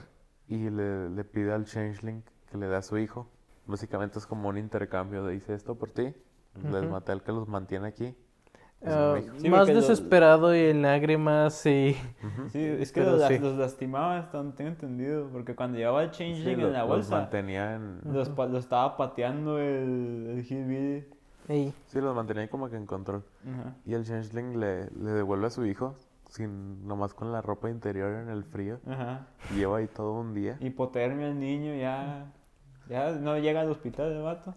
[0.48, 3.28] y le, le pide al changeling que le dé a su hijo.
[3.66, 6.14] Básicamente es como un intercambio de hice esto por ti,
[6.64, 6.92] les Ujú.
[6.92, 8.16] maté al que los mantiene aquí.
[8.84, 9.40] Ese Ah, es mi hijo".
[9.40, 11.96] Sí, más lo- desesperado y en lágrimas y...
[12.52, 13.40] Sí, es que los, sí.
[13.40, 17.76] los lastimaba, tengo entendido, porque cuando llevaba el Sí, lo- en la los bolsa, mantenía
[17.76, 18.00] en...
[18.06, 21.06] los, lo estaba pateando el, el Hillbilly.
[21.88, 23.24] Sí, los mantenía como que en control.
[23.86, 25.96] Y el changeling le, le devuelve a su hijo,
[26.30, 28.80] sin nomás con la ropa interior en el frío.
[29.52, 30.58] Y lleva ahí todo un día.
[30.62, 32.32] Hipotermia el niño, ya,
[32.90, 34.54] ya no llega al hospital el vato.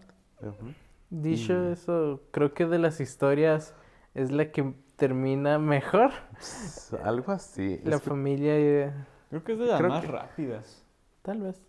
[1.11, 3.75] Dicho Y- eso, creo que de las historias
[4.17, 6.11] es la que termina mejor.
[6.39, 7.81] Pss, Algo así.
[7.85, 8.93] La Es que- familia, eh,
[9.31, 10.85] Creo que es de las Creo más que- rápidas.
[11.23, 11.61] tal vez.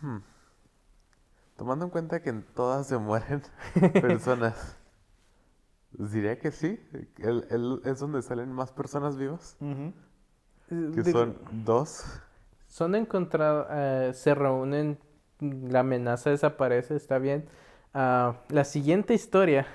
[0.00, 0.18] Hmm.
[1.56, 3.42] Tomando en cuenta que en todas se mueren
[4.02, 4.76] personas,
[5.92, 6.78] diría que sí.
[7.18, 9.56] El- el- es donde salen más personas vivas,
[10.68, 12.04] que son dos.
[12.68, 14.98] Son encontrados, eh, se reúnen,
[15.40, 17.48] la amenaza desaparece, está bien.
[17.94, 19.66] Ah, la siguiente historia,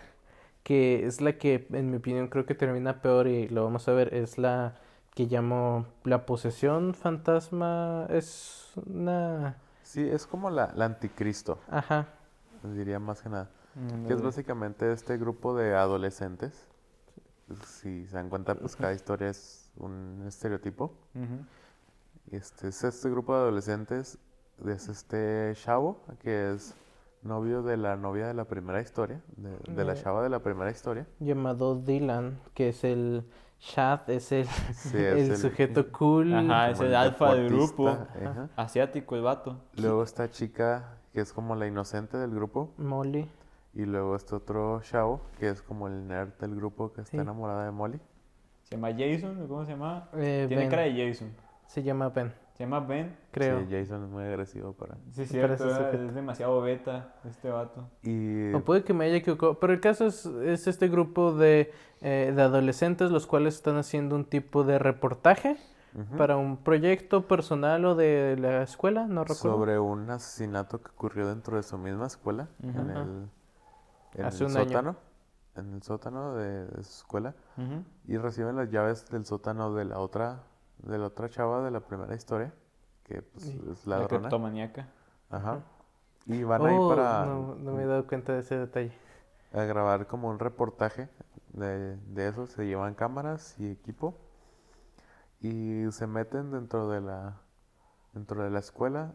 [0.64, 3.94] que es la que en mi opinión creo que termina peor y lo vamos a
[3.94, 4.76] ver, es la
[5.14, 8.06] que llamo la posesión fantasma.
[8.10, 9.58] Es una...
[9.84, 12.08] Sí, es como la, la anticristo, Ajá.
[12.64, 13.50] diría más que nada.
[14.08, 16.68] Que es básicamente este grupo de adolescentes.
[17.66, 20.94] Si se dan cuenta, pues cada historia es un estereotipo.
[22.32, 24.18] Este es este grupo de adolescentes,
[24.66, 26.76] es este chavo, que es
[27.24, 30.02] novio de la novia de la primera historia, de, de la Eh.
[30.02, 31.06] chava de la primera historia.
[31.20, 33.24] Llamado Dylan, que es el
[33.60, 36.34] Chad, es el, Sí, el, es el- sujeto cool.
[36.34, 36.72] Ajá.
[36.72, 37.90] Es como el alfa del grupo.
[37.90, 38.50] ajá.
[38.56, 39.58] Asiático el vato.
[39.78, 42.72] Luego esta chica, que es como la inocente del grupo.
[42.78, 43.30] Molly.
[43.74, 47.18] Y luego este otro chavo, que es como el nerd del grupo que está Sí.
[47.18, 48.00] enamorada de Molly.
[48.64, 50.10] Se llama Jason, ¿o ¿cómo se llama?
[50.14, 50.70] Eh, Tiene Ben.
[50.72, 51.30] cara de Jason.
[51.68, 53.18] Se llama Ben, Se llama Ben.
[53.32, 53.60] creo.
[53.62, 54.96] Sí, Jason es muy agresivo para...
[55.14, 57.90] Sí, cierto, es demasiado beta este vato.
[58.04, 61.72] Y O puede que me haya equivocado, pero el caso es, es este grupo de,
[62.02, 65.58] eh, de adolescentes los cuales están haciendo un tipo de reportaje
[66.18, 69.58] para un proyecto personal o de la escuela, no recuerdo.
[69.58, 73.30] sobre un asesinato que ocurrió dentro de su misma escuela, en el,
[74.14, 74.68] en Hace el un año.
[74.70, 74.96] sótano,
[75.56, 77.34] en el sótano de, de su escuela,
[78.08, 80.44] y reciben las llaves del sótano de la otra,
[80.84, 82.54] de la otra chava de la primera historia,
[83.04, 83.62] que pues, Sí.
[83.72, 84.22] es La ladrona.
[84.22, 84.88] criptomaníaca.
[85.30, 85.60] Ajá.
[86.26, 88.92] Y van ahí Oh, para no, no me he dado cuenta de ese detalle.
[89.54, 91.10] a grabar como un reportaje
[91.54, 94.16] de, de eso, se llevan cámaras y equipo.
[95.42, 97.38] y se meten dentro de la
[98.14, 99.14] dentro de la escuela.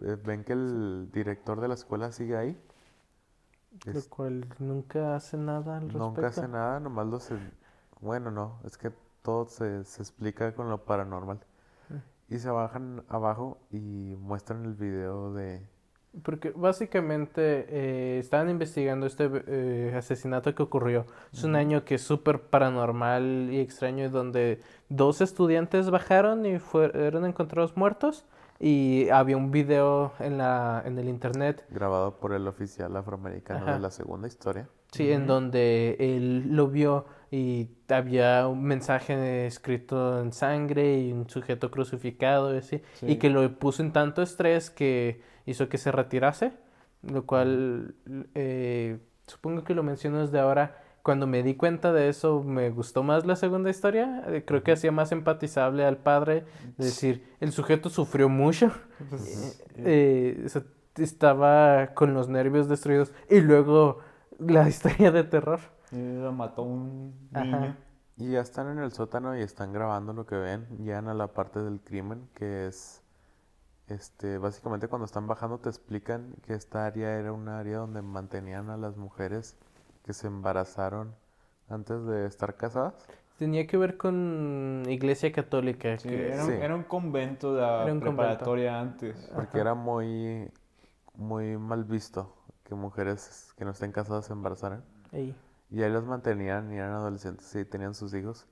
[0.00, 2.58] eh, ven que el director de la escuela sigue ahí.
[3.84, 5.98] Lo Es- cual nunca hace nada al respecto.
[6.06, 7.36] nunca hace nada, nomás lo se...
[8.00, 8.90] Bueno, no, es que
[9.26, 11.40] todo se, se explica con lo paranormal.
[11.88, 12.32] Mm.
[12.34, 15.66] Y se bajan abajo y muestran el video de...
[16.22, 21.04] Porque básicamente eh, estaban investigando este eh, asesinato que ocurrió.
[21.32, 27.26] Es un año que es súper paranormal y extraño, donde dos estudiantes bajaron y fueron
[27.26, 28.24] encontrados muertos.
[28.58, 33.74] Y había un video en la, en el internet, grabado por el oficial afroamericano Ajá.
[33.74, 34.70] de la segunda historia.
[34.96, 41.28] Sí, en donde él lo vio y había un mensaje escrito en sangre y un
[41.28, 42.76] sujeto crucificado y así.
[43.02, 43.16] Y Sí.
[43.18, 46.52] que lo puso en tanto estrés que hizo que se retirase,
[47.02, 47.94] lo cual
[48.34, 50.82] eh, supongo que lo mencionas de ahora.
[51.02, 54.24] Cuando me di cuenta de eso, me gustó más la segunda historia.
[54.26, 56.44] Eh, creo que hacía más empatizable al padre.
[56.78, 58.72] Es decir, el sujeto sufrió mucho.
[59.10, 60.46] Pues, eh,
[60.96, 63.12] estaba con los nervios destruidos.
[63.30, 63.98] Y luego
[64.38, 65.60] la historia de terror.
[65.92, 67.44] lo mató un Ajá.
[67.44, 67.76] niño.
[68.18, 70.66] Y ya están en el sótano y están grabando lo que ven.
[70.78, 73.02] Llegan a la parte del crimen, que es...
[73.88, 78.68] Este, básicamente cuando están bajando te explican que esta área era un área donde mantenían
[78.68, 79.56] a las mujeres
[80.04, 81.14] que se embarazaron
[81.68, 82.94] antes de estar casadas.
[83.38, 85.96] Tenía que ver con Iglesia Católica.
[85.98, 86.56] Sí, que- era, un, Sí.
[86.60, 88.06] era un convento de la convento.
[88.06, 89.30] preparatoria antes.
[89.34, 90.50] Porque era muy,
[91.14, 92.34] muy mal visto
[92.66, 94.84] que mujeres que no estén casadas se embarazaran.
[95.12, 95.34] Ey.
[95.70, 98.46] Y ahí las mantenían y eran adolescentes y tenían sus hijos.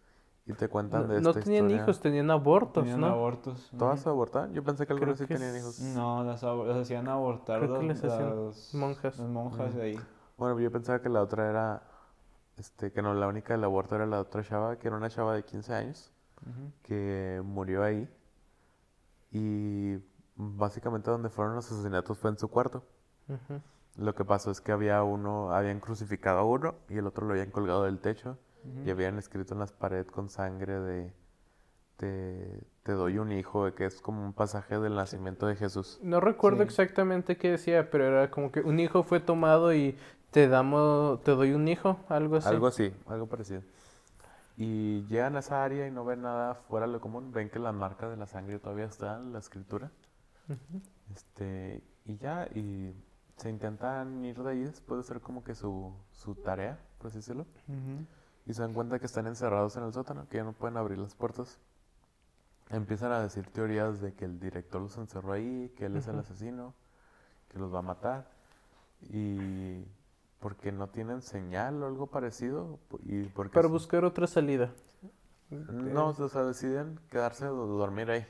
[0.46, 1.82] Y te cuentan No, de no esta tenían historia.
[1.82, 3.06] hijos, tenían abortos, Tenían ¿no?
[3.06, 3.70] abortos.
[3.78, 4.52] ¿Todas se abortaban?
[4.52, 5.80] Yo pensé que algunas sí tenían hijos.
[5.80, 9.18] No, las, abor- las hacían abortar Creo que las, les hacían las- monjas.
[9.18, 10.00] las monjas de ahí.
[10.36, 11.82] Bueno, yo pensaba que la otra era,
[12.58, 15.34] este, que no, la única del aborto era la otra chava, que era una chava
[15.34, 16.12] de 15 años,
[16.82, 18.06] que murió ahí.
[19.32, 19.96] Y
[20.36, 22.84] básicamente donde fueron los asesinatos fue en su cuarto.
[23.28, 23.60] Ujú.
[23.96, 27.32] Lo que pasó es que había uno, habían crucificado a uno y el otro lo
[27.34, 28.38] habían colgado del techo
[28.84, 31.12] y habían escrito en las paredes con sangre de
[31.96, 36.00] te, te doy un hijo, que es como un pasaje del nacimiento de Jesús.
[36.02, 36.64] No recuerdo Sí.
[36.64, 39.96] exactamente qué decía, pero era como que un hijo fue tomado y
[40.30, 42.48] te damos, te doy un hijo, algo así.
[42.48, 43.62] Algo así, algo parecido.
[44.56, 47.30] Y llegan a esa área y no ven nada fuera de lo común.
[47.32, 49.90] Ven que la marca de la sangre todavía está en la escritura.
[51.14, 52.92] Este, y ya, y
[53.44, 57.18] se intentan ir de ahí después de hacer como que su, su tarea, por así
[57.18, 57.44] decirlo.
[58.46, 60.96] Y se dan cuenta que están encerrados en el sótano, que ya no pueden abrir
[60.98, 61.58] las puertas.
[62.70, 66.18] Empiezan a decir teorías de que el director los encerró ahí, que él es el
[66.18, 66.72] asesino,
[67.50, 68.30] que los va a matar.
[69.10, 69.84] Y
[70.40, 72.78] porque no tienen señal o algo parecido.
[73.02, 74.72] Y porque Para buscar otra salida.
[75.50, 78.26] No, o sea, deciden quedarse o dormir ahí.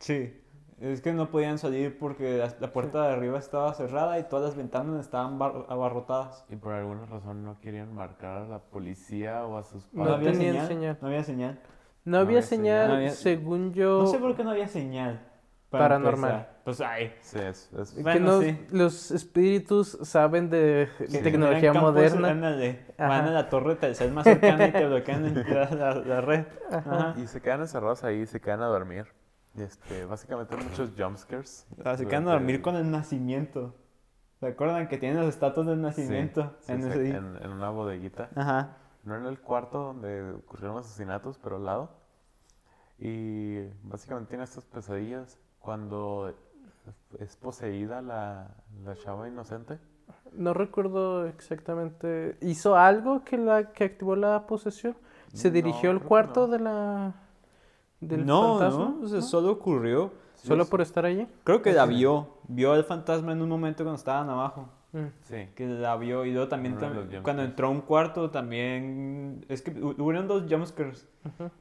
[0.00, 0.42] Sí,
[0.80, 4.46] es que no podían salir porque la, la puerta de arriba estaba cerrada y todas
[4.46, 6.44] las ventanas estaban bar- abarrotadas.
[6.48, 10.10] Y por alguna razón no querían marcar a la policía o a sus No No,
[10.12, 10.28] padres.
[10.28, 10.98] había tenían señal, señal.
[11.02, 11.60] No había señal.
[12.04, 12.88] No No había señal, señal.
[12.88, 15.26] No había- según yo, No sé por qué no había señal.
[15.68, 16.30] para Paranormal.
[16.30, 16.60] empezar.
[16.64, 17.12] Pues ay.
[17.20, 18.58] Sí, es, es- que Bueno, no- sí.
[18.70, 21.18] los espíritus saben de Sí.
[21.22, 22.30] tecnología campos, moderna.
[22.30, 26.44] ándale, van a la torre Telcel más cercana y te bloquean la, la- la red.
[26.72, 27.10] Ajá.
[27.10, 27.14] Ajá.
[27.20, 29.06] Y se quedan encerrados ahí, se quedan a dormir.
[29.56, 31.66] Este, básicamente muchos jumpscares.
[31.84, 33.74] Ah, Se quedan a dormir con el nacimiento.
[34.38, 36.56] ¿Se acuerdan que tienen los estatutos del nacimiento?
[36.68, 37.16] en ese día?
[37.16, 38.30] en, en una bodeguita.
[38.34, 38.76] Ajá.
[39.04, 41.90] No en el cuarto donde ocurrieron los asesinatos, pero al lado.
[42.98, 46.34] Y básicamente tiene estas pesadillas cuando
[47.18, 48.48] es poseída la,
[48.84, 49.78] la chava inocente.
[50.32, 52.36] No recuerdo exactamente.
[52.40, 54.96] ¿Hizo algo que la que activó la posesión?
[55.32, 56.52] ¿Se No, dirigió creo al que cuarto no.
[56.52, 57.14] de la
[58.00, 58.94] del no, fantasma?
[58.98, 60.12] no, o sea, solo ocurrió.
[60.34, 61.26] ¿Solo Sí, por estar allí?
[61.44, 62.28] Creo que la vio.
[62.48, 64.68] Vio al fantasma en un momento cuando estaban abajo.
[64.92, 65.06] Mm.
[65.20, 65.48] Sí.
[65.54, 66.76] Que la vio y luego también
[67.22, 71.06] cuando entró a un cuarto también es que hu- hubieron dos jumpscares.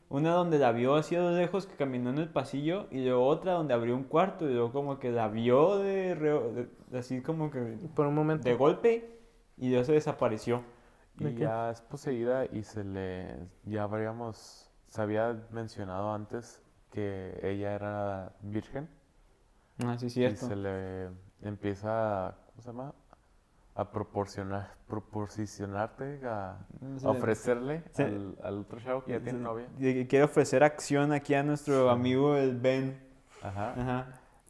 [0.07, 3.27] Una donde la vio así a lo lejos que caminó en el pasillo y luego
[3.27, 7.21] otra donde abrió un cuarto y luego como que la vio de, de- de así
[7.21, 8.47] como que Por un momento.
[8.49, 9.19] de golpe
[9.57, 10.61] y luego se desapareció.
[11.19, 17.73] Y ya es poseída y se le, ya habríamos, se había mencionado antes que ella
[17.75, 18.89] era virgen
[19.85, 20.47] Ah, sí, y cierto.
[20.47, 21.07] se le
[21.41, 22.93] empieza, ¿cómo se llama?
[23.75, 26.57] A proporcionar, proporcionarte, a,
[26.97, 29.67] Se a le- ofrecerle se- al, al otro chavo que ya tiene Sí, novia.
[29.77, 32.99] y Quiere ofrecer acción aquí a nuestro amigo el Ben.
[33.41, 33.71] Ajá.
[33.79, 34.07] Ajá.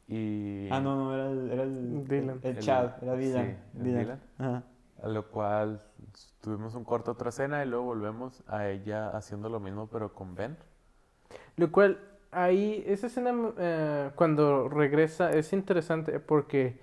[0.08, 2.40] Y Ah, no, no, era el, era el, Dylan.
[2.42, 3.46] el, el Chad, era Dylan.
[3.46, 4.00] sí, Dylan.
[4.02, 4.20] Dylan.
[4.40, 4.64] Ajá.
[5.04, 5.82] A lo cual
[6.42, 10.36] tuvimos un corto otra escena y luego volvemos a ella haciendo lo mismo pero con
[10.36, 10.58] Ben.
[11.58, 12.00] Lo cual,
[12.32, 16.80] ahí, esa escena eh, cuando regresa es interesante porque,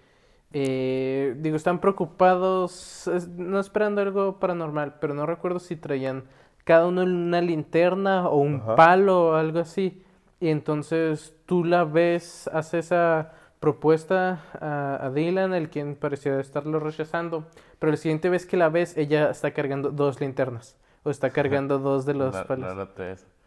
[0.53, 6.25] eh, digo, están preocupados, es- no esperando algo paranormal, pero no recuerdo si traían
[6.65, 8.77] cada uno una linterna o un Ajá.
[8.77, 10.03] palo o algo así.
[10.41, 16.79] Y entonces tú la ves, hace esa propuesta a, a Dylan, el quien parecía estarlo
[16.81, 17.47] rechazando.
[17.79, 20.77] Pero la siguiente vez que la ves, ella está cargando dos linternas.
[21.03, 22.67] O está cargando dos de los Ra- palos.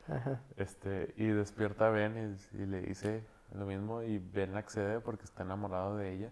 [0.08, 0.42] Ajá.
[0.58, 5.24] Este, y despierta a Ben y, y le dice lo mismo y Ben accede porque
[5.26, 6.32] está enamorado de ella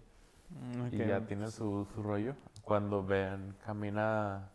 [0.49, 2.33] Mm, y ya tiene su, su rollo.
[2.63, 4.47] Cuando Ben camina,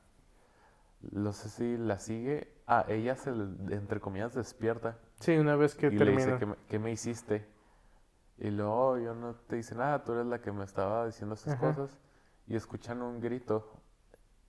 [1.10, 5.74] no sé si la sigue, ah, ella se, le- entre comillas, despierta Sí, una vez
[5.74, 6.38] que y le dice, termina.
[6.38, 7.44] ¿qué me, qué me hiciste?
[8.44, 11.34] Y luego, "Oh, yo no te hice nada, tú eres la que me estaba diciendo
[11.36, 11.68] estas Ajá.
[11.74, 11.96] cosas.
[12.48, 13.64] Y escuchan un grito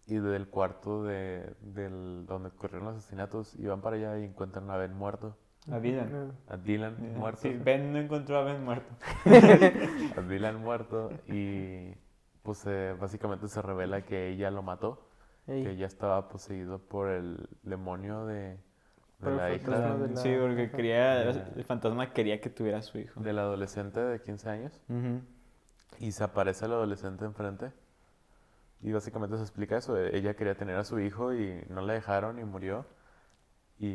[0.07, 4.69] y del cuarto de, del, donde ocurrieron los asesinatos y van para allá y encuentran
[4.71, 5.37] a Ben muerto,
[5.71, 6.33] A Dylan.
[6.49, 7.17] a Dylan Yeah.
[7.19, 7.41] muerto.
[7.41, 8.91] Sí, Ben no encontró a Ben muerto.
[10.17, 11.93] a Dylan muerto y
[12.41, 15.07] pues eh, básicamente se revela que ella lo mató,
[15.47, 18.57] Ey, que ella estaba poseído por el demonio de,
[19.29, 22.97] el la hija de la- Sí, porque quería, el fantasma quería que tuviera a su
[22.99, 23.19] hijo.
[23.21, 25.21] del adolescente de 15 años Ujú.
[25.99, 27.71] y se aparece el adolescente enfrente
[28.81, 31.93] y básicamente se explica eso, eh, ella quería tener a su hijo y no la
[31.93, 32.85] dejaron y murió
[33.79, 33.85] y,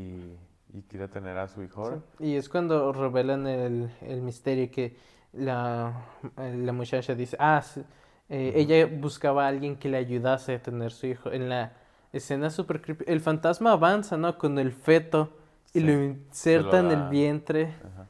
[0.73, 2.25] y quiere tener a su hijo sí.
[2.25, 4.97] Y es cuando revelan el, el misterio que
[5.33, 6.07] la,
[6.39, 7.83] eh, la muchacha dice, ah, sí,
[8.31, 11.31] eh, ella buscaba a alguien que le ayudase a tener su hijo.
[11.31, 11.73] En la
[12.13, 14.39] escena super creepy, el fantasma avanza, ¿no?
[14.39, 15.31] Con el feto
[15.75, 18.07] y Sí, lo inserta en el vientre Ajá.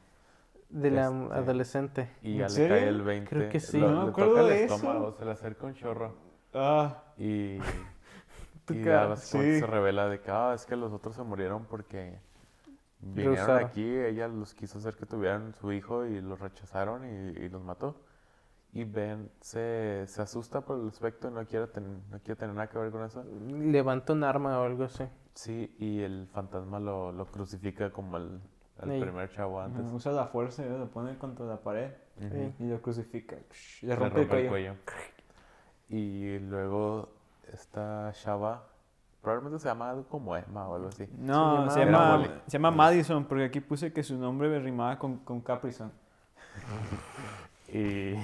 [0.69, 2.11] de la Este, adolescente.
[2.23, 2.77] Y ¿En ya le serio?
[2.77, 3.29] cae el 20.
[3.29, 3.79] Creo que sí.
[3.79, 4.75] lo- No me le acuerdo toca el de eso.
[4.77, 6.15] estómago, se le acerca un chorro.
[6.55, 7.59] Ah, Y,
[8.71, 9.61] y ya básicamente sí.
[9.61, 12.19] se revela de que, ah, es que los otros se murieron porque
[13.01, 17.49] vinieron aquí, ella los quiso hacer que tuvieran su hijo y los rechazaron y, y
[17.49, 17.97] los mató.
[18.73, 22.55] Y Ben se, se asusta por el aspecto y no quiere, ten- no quiere tener
[22.55, 23.25] nada que ver con eso.
[23.49, 25.05] Levanta un arma o algo así.
[25.35, 28.41] Sí, y el fantasma lo, lo crucifica como el,
[28.83, 29.85] el primer chavo antes.
[29.93, 30.69] Usa la fuerza, ¿eh?
[30.79, 31.93] lo pone contra la pared
[32.59, 33.37] y lo crucifica.
[33.83, 34.75] Le Le rompe, el cuello.
[35.89, 37.09] Y luego
[37.51, 38.67] esta chava,
[39.23, 41.09] probablemente se llama algo como Emma o algo así.
[41.19, 45.41] No, Se llama, se llama Madison porque aquí puse que su nombre rimaba con, con
[45.41, 45.91] Caprison.
[47.73, 48.15] Y,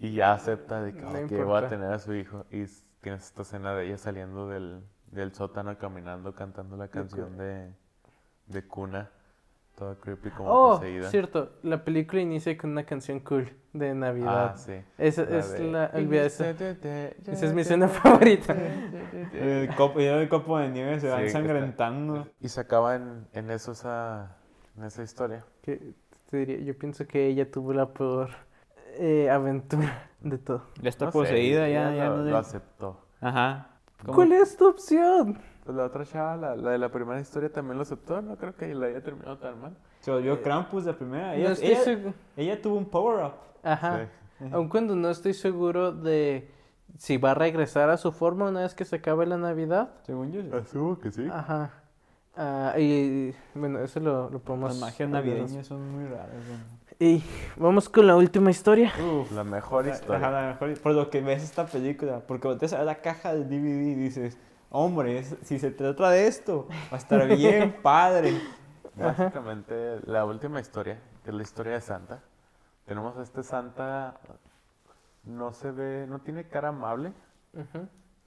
[0.00, 1.66] y ya acepta de que, No "Oh, que voy importa.
[1.66, 2.44] a tener a su hijo.
[2.50, 2.64] Y
[3.00, 4.82] tienes esta escena de ella saliendo del,
[5.12, 7.70] del sótano caminando, cantando la canción de,
[8.46, 9.10] de Cuna.
[9.76, 11.08] Toda creepy como Oh, poseída.
[11.08, 11.52] cierto.
[11.62, 14.52] La película inicia con una canción cool de Navidad.
[14.54, 14.74] Ah, sí.
[14.98, 15.90] Esa La es de- la...
[15.94, 16.50] olvida esa.
[16.50, 18.54] Esa es mi escena favorita.
[19.32, 22.28] El copo, el copo de nieve se va Sí, está- ensangrentando.
[22.40, 24.36] Y se acaba en, en eso esa,
[24.76, 25.44] en esa historia.
[25.62, 25.94] Que
[26.28, 28.28] te diría, yo pienso que ella tuvo la peor
[29.00, 30.62] eh, aventura de todo.
[30.80, 33.00] Ya está No sé, poseída, ya, ella ya lo, no le- lo aceptó.
[33.20, 33.66] Ajá.
[34.04, 34.14] ¿Cómo?
[34.14, 35.38] ¿Cuál es tu opción?
[35.64, 38.22] Pues la otra chava, la, la de la primera historia, también lo aceptó.
[38.22, 39.76] No creo que la haya terminado tan mal.
[40.00, 41.28] Se volvió Krampus la primera.
[41.28, 43.32] No Ella, estoy ella- segu- ella tuvo un power-up.
[43.62, 44.06] Ajá.
[44.38, 44.44] Sí.
[44.52, 46.50] Aun cuando no estoy seguro de
[46.96, 49.90] si va a regresar a su forma una vez que se acabe la Navidad.
[50.04, 50.40] Según yo.
[50.56, 51.28] Asumo que sí.
[51.30, 51.70] Ajá.
[52.36, 54.70] Ah, y bueno, eso lo, lo podemos...
[54.70, 56.30] Las magias navideñas son muy raras.
[57.02, 57.22] Y
[57.56, 58.92] vamos con la última historia.
[59.02, 59.32] Uf.
[59.32, 60.30] La mejor historia.
[60.30, 63.92] la mejor, por lo que ves esta película, porque volteas a la caja del DVD
[63.92, 64.36] y dices,
[64.68, 68.38] hombre, es- si se trata de esto, va a estar bien padre.
[68.96, 72.20] Básicamente, la última historia, que es la historia de Santa.
[72.84, 74.20] Tenemos a este Santa,
[75.24, 77.14] no se ve, no tiene cara amable.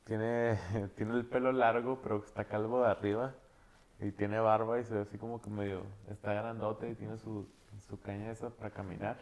[0.05, 0.57] Tiene,
[0.95, 3.33] tiene el pelo largo, pero está calvo de arriba.
[3.99, 7.47] Y tiene barba y se ve así como que medio, está grandote y tiene su,
[7.81, 9.17] su caña esa para caminar.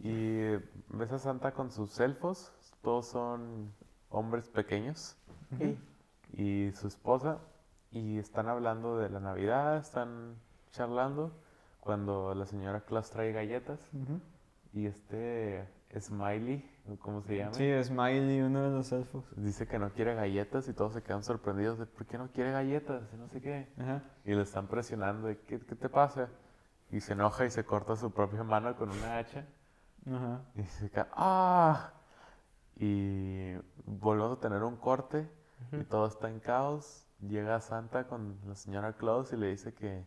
[0.00, 0.56] Y
[0.90, 3.72] ves a Santa con sus elfos, todos son
[4.10, 5.16] hombres pequeños.
[6.32, 7.38] Y su esposa,
[7.90, 10.36] y están hablando de la Navidad, están
[10.70, 11.32] charlando,
[11.80, 13.80] cuando la señora Claus trae galletas.
[14.74, 15.66] Y este
[15.98, 17.54] Smiley, ¿cómo se llama?
[17.54, 19.24] Sí, Smiley, uno de los elfos.
[19.36, 22.52] Dice que no quiere galletas y todos se quedan sorprendidos de por qué no quiere
[22.52, 23.68] galletas y no sé qué.
[23.78, 24.02] Ajá.
[24.24, 26.28] Y le están presionando de ¿qué, qué te pasa?
[26.90, 29.44] Y se enoja y se corta su propia mano con una hacha.
[30.06, 30.40] Ajá.
[30.54, 31.90] Y se queda, ¡ah!
[32.76, 35.28] Y volvemos a tener un corte
[35.72, 37.04] y todo está en caos.
[37.20, 40.06] Llega Santa con la señora Claus y le dice que,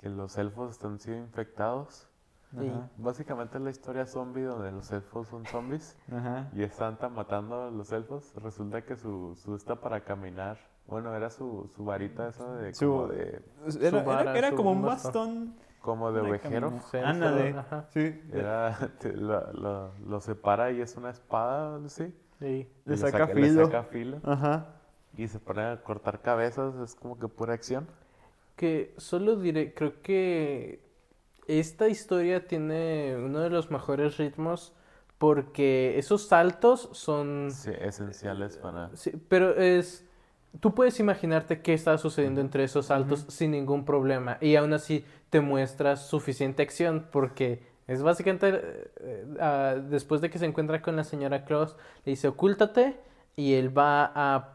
[0.00, 2.08] que los elfos están siendo infectados.
[2.56, 2.88] Ajá.
[2.96, 6.48] Básicamente es la historia zombie donde los elfos son zombies Ajá.
[6.54, 8.32] y es Santa matando a los elfos.
[8.36, 12.86] Resulta que su, su esta para caminar Bueno, era su, su varita esa de Su-
[12.88, 13.42] como de,
[13.80, 15.56] Era, era- vara, era su como un bastón.
[15.84, 16.72] Como de ovejero.
[17.04, 17.50] Ándale.
[17.58, 17.84] ajá.
[17.92, 18.20] Sí.
[18.32, 22.12] Era, te- lo, lo- lo separa y es una espada, ¿sí?
[22.40, 22.46] Sí.
[22.86, 23.66] Y Le saca le filo.
[23.66, 24.20] saca filo.
[24.24, 24.66] Ajá.
[25.16, 27.86] Y se pone a cortar cabezas, es como que pura acción.
[28.56, 30.80] Que solo diré, creo que
[31.46, 34.72] esta historia tiene uno de los mejores ritmos
[35.18, 37.50] porque esos saltos son...
[37.52, 38.90] Sí, esenciales para...
[38.96, 40.04] Sí, pero es...
[40.60, 45.04] Tú puedes imaginarte qué está sucediendo entre esos saltos sin ningún problema y aún así
[45.30, 50.80] te muestras suficiente acción porque es básicamente eh, eh, ah, después de que se encuentra
[50.80, 52.96] con la señora Claus le dice ocúltate
[53.36, 54.50] y él va a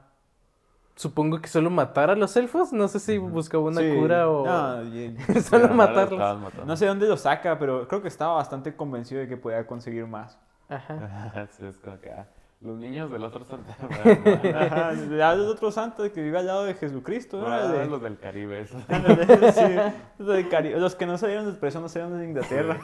[0.96, 3.94] supongo que solo matar a los elfos no sé si buscaba una Sí.
[3.94, 6.66] cura o No, y- solo matarlos matando.
[6.66, 10.08] no sé dónde lo saca, pero creo que estaba bastante convencido de que podía conseguir
[10.08, 10.38] más.
[10.70, 11.48] Ajá.
[11.58, 12.10] sí, es como que...
[12.12, 12.26] ah,
[12.62, 13.72] los niños del otro santo.
[13.82, 14.94] Ajá.
[15.18, 17.42] Ya el otro santo que vive al lado de Jesucristo.
[17.48, 18.62] Ah, De- los del Caribe.
[18.62, 18.82] esos.
[18.90, 19.76] Sí.
[20.18, 22.78] Los del Cari- Los que no salieron de expresión no salieron de Inglaterra.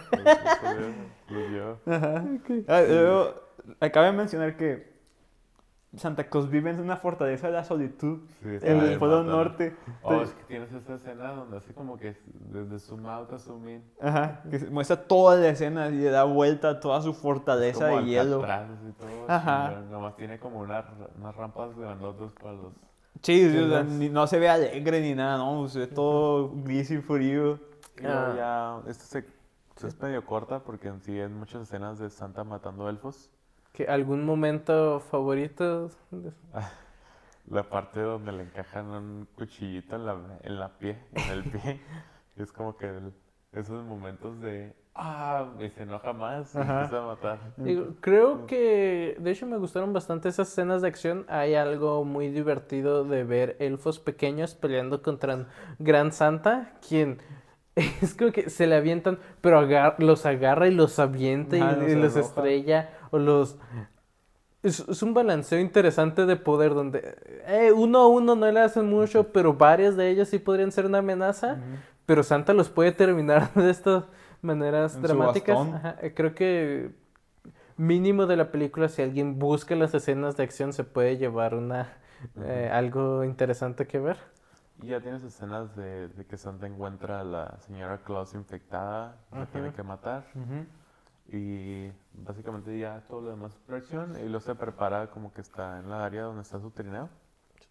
[1.30, 1.80] Los yo.
[1.92, 2.24] Ajá.
[2.68, 3.34] Ah, luego,
[3.82, 4.95] acabo de mencionar que
[5.98, 9.24] Santa Claus vive en una fortaleza de la solitud Sí, en el Polo.
[9.24, 9.76] Norte.
[10.04, 12.18] Oh, es que tienes esa escena donde así como que
[12.52, 13.84] desde zoom out a zoom in.
[14.02, 18.02] Ajá, que muestra toda la escena y le da vuelta a toda su fortaleza como
[18.02, 18.40] de hielo.
[18.40, 19.10] Y todo.
[19.28, 19.82] Ajá.
[19.90, 20.86] Nomás tiene como una-
[21.18, 22.74] unas rampas grandotas para los...
[23.22, 26.52] Sí, sí, o sea, ni- no se ve alegre ni nada, no, se ve todo
[26.64, 27.60] gris y frío.
[28.02, 28.82] Y Ah.
[28.84, 29.26] ya, esta se,
[29.78, 33.30] se es medio corta porque en sí hay muchas escenas de Santa matando elfos.
[33.76, 35.90] ¿Que ¿Algún momento favorito?
[37.48, 41.80] La parte donde le encajan un cuchillito en la, en la pie, en el pie.
[42.38, 43.14] es como que el-
[43.54, 44.74] esos momentos de...
[44.96, 47.40] Ah, y se enoja más y empieza a matar.
[47.58, 51.26] Digo, creo que de hecho me gustaron bastante esas escenas de acción.
[51.28, 55.48] Hay algo muy divertido de ver elfos pequeños peleando contra
[55.80, 57.20] gran santa, quien
[57.76, 61.74] es como que se le avientan, pero agar- los agarra y los avienta y, Ajá,
[61.74, 62.20] los y los arroja.
[62.30, 63.58] estrella o los...
[64.64, 68.90] Es, es un balanceo interesante de poder donde eh, uno a uno no le hacen
[68.90, 71.58] mucho, pero varias de ellas sí podrían ser una amenaza.
[72.08, 74.06] Pero Santa los puede terminar de estas
[74.42, 75.58] maneras En dramáticas.
[75.58, 76.92] Ajá, eh, creo que
[77.78, 81.94] mínimo de la película, si alguien busca las escenas de acción, se puede llevar una
[82.42, 84.18] eh, algo interesante que ver.
[84.82, 89.46] Y ya tienes escenas de, de que Santa encuentra a la señora Claus infectada, la
[89.46, 90.26] tiene que matar.
[91.32, 94.16] Y básicamente ya todo lo demás es pura acción.
[94.20, 97.10] Y luego se prepara como que está en la área donde está su trineo.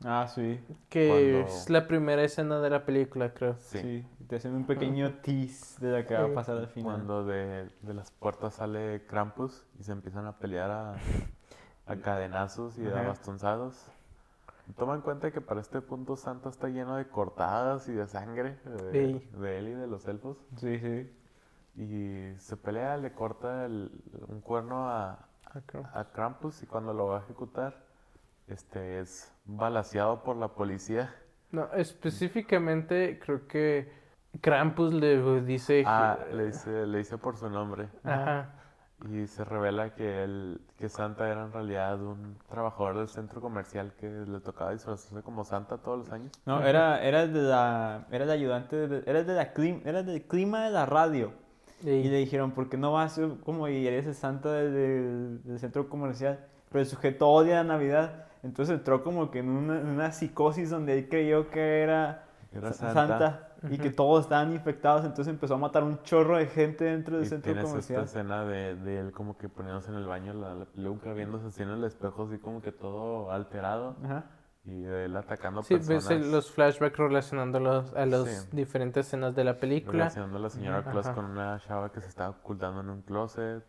[0.04, 0.60] Ah, sí.
[0.88, 3.54] Que Cuando- es la primera escena de la película, creo.
[3.60, 3.78] Sí.
[3.80, 4.06] Sí.
[4.26, 6.94] Te hacen un pequeño tease de lo que va a pasar al final.
[6.96, 10.96] Cuando de, de las puertas sale Krampus y se empiezan a pelear a,
[11.86, 13.86] a cadenazos y a bastonzados.
[14.76, 18.58] Toma en cuenta que para este punto Santa está lleno de cortadas y de sangre
[18.64, 18.90] de,
[19.20, 19.28] Sí.
[19.38, 20.38] de él y de los elfos.
[20.56, 21.10] Sí, sí.
[21.76, 23.90] Y se pelea, le corta el-
[24.28, 25.18] un cuerno a,
[25.92, 27.74] a Krampus y cuando lo va a ejecutar,
[28.48, 31.14] este es balaseado por la policía.
[31.50, 33.92] No, específicamente creo que
[34.40, 35.84] Krampus le dice...
[35.86, 37.88] Ah, le dice, le dice por su nombre.
[38.02, 38.50] Ajá.
[39.10, 43.92] Y se revela que él, que Santa era en realidad un trabajador del centro comercial
[43.98, 46.32] que le tocaba disfrazarse como Santa todos los años.
[46.46, 50.00] No, era, era el de la, era el ayudante, de- era de la clim- era
[50.00, 51.32] el del clima de la radio.
[51.84, 54.72] Y- Y le dijeron, ¿por qué no vas a- como y eres el santa del,
[54.72, 56.40] del- del centro comercial?
[56.70, 58.24] Pero el sujeto odia la Navidad.
[58.42, 62.72] Entonces entró como que en una, en una psicosis donde él creyó que era, Era
[62.72, 63.48] sa- Santa.
[63.70, 65.04] y que todos estaban infectados.
[65.04, 68.04] Entonces empezó a matar un chorro de gente dentro del Y centro tienes comercial.
[68.04, 71.46] esta escena de, de él como que poniéndose en el baño la, la peluca, viéndose
[71.46, 73.96] así en el espejo, así como que todo alterado.
[74.04, 74.24] Ajá.
[74.66, 76.08] Y de él atacando Sí, personas.
[76.08, 78.48] ves el- los flashbacks relacionándolos a las Sí.
[78.56, 79.92] diferentes escenas de la película.
[80.04, 80.90] Relacionando a la señora Ujú.
[80.90, 81.14] Claus Ajá.
[81.14, 83.62] con una chava que se estaba ocultando en un closet.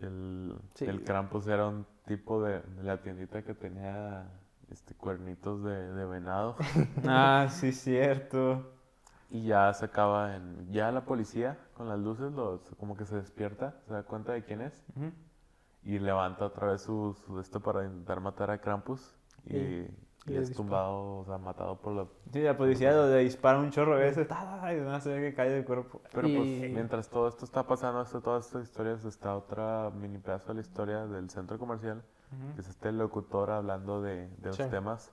[0.00, 0.84] El, Sí.
[0.86, 4.26] el Krampus era un tipo de, de la tiendita que tenía
[4.70, 6.56] este, cuernitos de, de venado.
[7.06, 8.72] Ah, sí, cierto.
[9.30, 10.70] y ya se acaba en...
[10.72, 14.44] Ya la policía con las luces los, como que se despierta, se da cuenta de
[14.44, 14.82] quién es.
[14.96, 15.10] Ujú.
[15.82, 19.14] Y levanta otra vez su, su esto para intentar matar a Krampus.
[19.44, 19.96] Y, Y
[20.26, 20.66] y le es dispara.
[20.68, 22.06] tumbado, o sea, matado por la...
[22.32, 24.26] Sí, la policía lo le dispara un chorro de veces.
[24.28, 24.72] ¡ta!
[24.74, 26.00] Y no se ve que cae del cuerpo.
[26.12, 30.18] Pero pues Y- mientras todo esto está pasando, esto, todas estas historias, está otra mini
[30.18, 32.02] pedazo de la historia del centro comercial,
[32.54, 34.64] que es este locutor hablando de, de los Sí.
[34.68, 35.12] temas,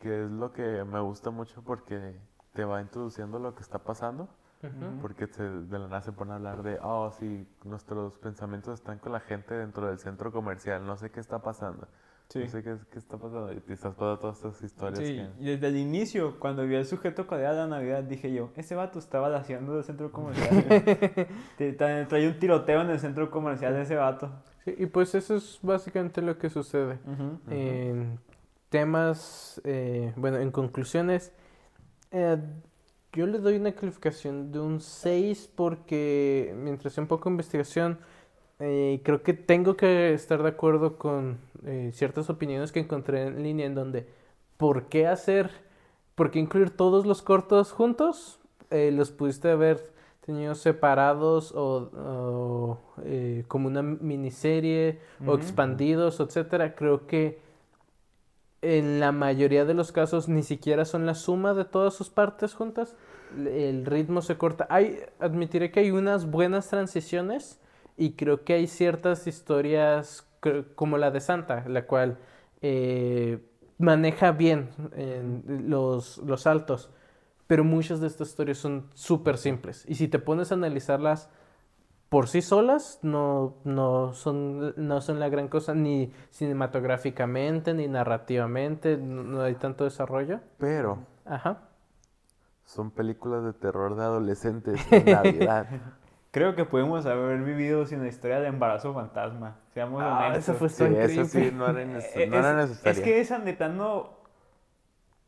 [0.00, 2.16] que es lo que me gusta mucho porque
[2.52, 4.28] te va introduciendo lo que está pasando,
[4.62, 5.00] Ujú.
[5.02, 8.98] porque se- de la nada se pone a hablar de, oh, sí, nuestros pensamientos están
[8.98, 11.88] con la gente dentro del centro comercial, no sé qué está pasando.
[12.34, 12.40] Sí.
[12.40, 13.52] No sé qué, qué está pasando.
[13.52, 14.98] Y te estás pasando todas estas historias.
[14.98, 18.32] Sí, que- y desde el inicio, cuando vi al sujeto coreano de la Navidad, dije
[18.32, 20.50] yo, ese vato estaba haciendo el centro comercial.
[21.56, 24.30] Te- tra- Traía un tiroteo en el centro comercial de ese vato.
[24.64, 26.98] Sí, y pues eso es básicamente lo que sucede.
[27.50, 28.18] En
[28.68, 31.32] temas, eh, bueno, en conclusiones,
[32.10, 32.36] eh,
[33.12, 37.98] yo le doy una calificación de un 6 porque mientras un poco de investigación,
[38.58, 43.42] eh, creo que tengo que estar de acuerdo con eh, ciertas opiniones que encontré en
[43.42, 44.06] línea en donde,
[44.56, 45.50] ¿por qué hacer,
[46.14, 48.40] por qué incluir todos los cortos juntos?
[48.70, 49.92] Eh, los pudiste haber
[50.24, 56.74] tenido separados o, o, eh, como una miniserie o expandidos, etcétera.
[56.74, 57.38] Creo que
[58.62, 62.54] en la mayoría de los casos ni siquiera son la suma de todas sus partes
[62.54, 62.96] juntas.
[63.36, 64.66] El ritmo se corta.
[64.70, 67.60] Hay, admitiré que hay unas buenas transiciones
[67.98, 70.26] y creo que hay ciertas historias
[70.74, 72.18] como la de Santa, la cual
[72.62, 73.38] eh,
[73.78, 76.90] maneja bien en los, los saltos.
[77.46, 79.84] Pero muchas de estas historias son súper simples.
[79.88, 81.30] Y si te pones a analizarlas
[82.08, 88.96] por sí solas, no, no, son, no son la gran cosa, ni cinematográficamente, ni narrativamente,
[88.98, 90.40] no, no hay tanto desarrollo.
[90.58, 91.68] Pero Ajá.
[92.64, 95.68] son películas de terror de adolescentes en Navidad.
[96.34, 99.54] Creo que pudimos haber vivido sin la historia del embarazo fantasma.
[99.72, 100.48] Seamos Ah, honestos.
[100.48, 101.54] esa fue Sí, tan eso sí, creepy.
[101.56, 102.90] no era, neces- Eh, no era es, necesaria.
[102.92, 104.10] es que esa neta no...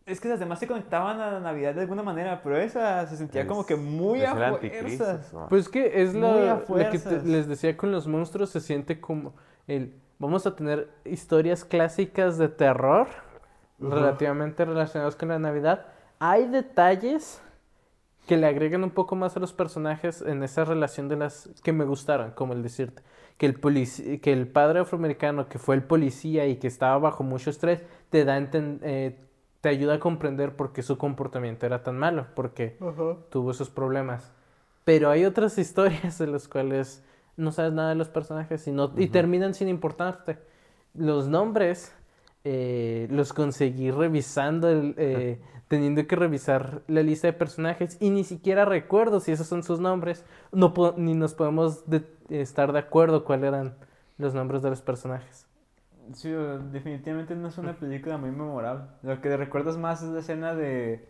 [0.05, 3.17] Es que las demás se conectaban a la Navidad de alguna manera, pero esa se
[3.17, 5.33] sentía como Es- que muy es a fuerzas.
[5.33, 5.49] ¿no?
[5.49, 8.59] Pues que es Muy lo, a lo que te- les decía con los monstruos, se
[8.61, 9.35] siente como
[9.69, 9.95] el...
[10.19, 13.07] Vamos a tener historias clásicas de terror
[13.79, 15.87] relativamente relacionadas con la Navidad.
[16.19, 17.41] Hay detalles
[18.27, 21.73] que le agregan un poco más a los personajes en esa relación de las que
[21.73, 23.03] me gustaron, como el decirte
[23.39, 27.23] que el polici- que el padre afroamericano que fue el policía y que estaba bajo
[27.23, 29.19] mucho estrés te da eh,
[29.61, 32.77] te ayuda a comprender por qué su comportamiento era tan malo, porque
[33.31, 34.33] tuvo esos problemas.
[34.85, 37.03] Pero hay otras historias de las cuales
[37.37, 40.39] no sabes nada de los personajes y, no, y terminan sin importarte.
[40.95, 41.93] Los nombres
[42.49, 48.23] eh, los conseguí revisando, el, eh, teniendo que revisar la lista de personajes y ni
[48.23, 50.25] siquiera recuerdo si esos son sus nombres.
[50.53, 53.75] No ni nos podemos de- estar de acuerdo cuáles eran
[54.17, 55.49] los nombres de los personajes.
[56.13, 58.85] Sí, definitivamente no es una película muy memorable.
[59.03, 61.09] Lo que recuerdas más es la escena de,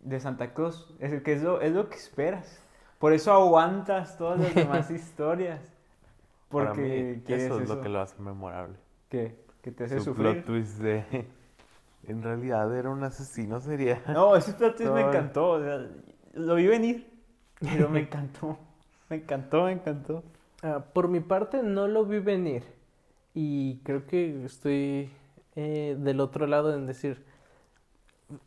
[0.00, 0.94] de Santa Cruz.
[1.00, 2.62] Es el que es lo, es lo que esperas.
[3.00, 5.60] Por eso aguantas todas las demás historias.
[6.48, 7.60] Para Porque mí, eso.
[7.60, 8.76] es lo que lo hace memorable.
[9.08, 9.47] ¿Qué?
[9.62, 10.42] Que te hace Su sufrir.
[10.42, 11.26] plot twist de...
[12.04, 14.00] En realidad era un asesino serial.
[14.06, 15.50] No, ese plot twist me encantó.
[15.50, 15.86] o sea,
[16.32, 17.10] lo vi venir.
[17.60, 18.56] Pero me encantó.
[19.10, 20.22] Me encantó, me encantó.
[20.62, 22.62] Ah, por mi parte no lo vi venir
[23.34, 25.10] y creo que estoy
[25.54, 27.24] eh, del otro lado en decir,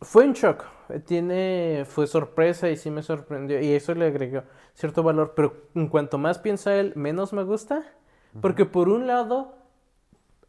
[0.01, 4.43] fue un shock, eh, tiene, fue sorpresa y sí me sorprendió y eso le agregó
[4.74, 7.84] cierto valor, pero en cuanto más piensa él, menos me gusta,
[8.41, 9.55] porque por un lado,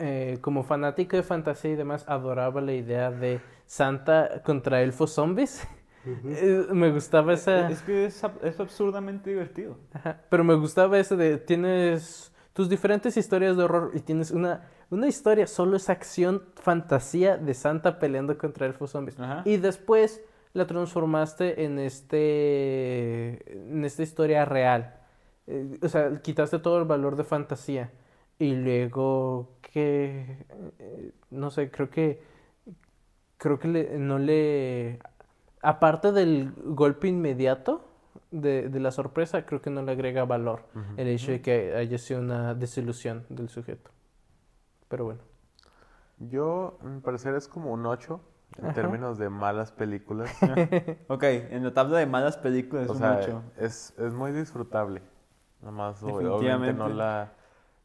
[0.03, 5.67] eh, como fanático de fantasía y demás, adoraba la idea de Santa contra elfos zombies.
[6.05, 7.71] Eh, me gustaba esa...
[7.71, 9.77] Es que es, ab- es absurdamente divertido.
[9.93, 14.63] Ajá, Pero me gustaba ese de tienes tus diferentes historias de horror y tienes una,
[14.91, 19.21] una historia, solo es acción, fantasía de Santa peleando contra elfos zombies.
[19.21, 19.43] Ajá.
[19.45, 20.21] Y después
[20.55, 24.97] la transformaste en este en esta historia real.
[25.47, 27.91] Eh, o sea, quitaste todo el valor de fantasía.
[28.43, 30.47] Y luego que
[30.80, 32.20] eh, no sé, creo que
[33.38, 34.99] creo que le- no le
[35.62, 37.84] aparte del golpe inmediato
[38.32, 40.64] de, de la sorpresa, creo que no le agrega valor
[40.97, 43.90] el hecho de que haya sido una desilusión del sujeto.
[44.88, 45.20] Pero bueno.
[46.18, 48.20] Yo, a mi parecer, es como un 8
[48.59, 48.74] en Ajá.
[48.74, 50.30] términos de malas películas.
[51.09, 53.43] Ok, en la tabla de malas películas es o un sea, ocho.
[53.57, 55.01] es, es muy disfrutable.
[55.61, 57.32] Nada más, ob- obviamente no la,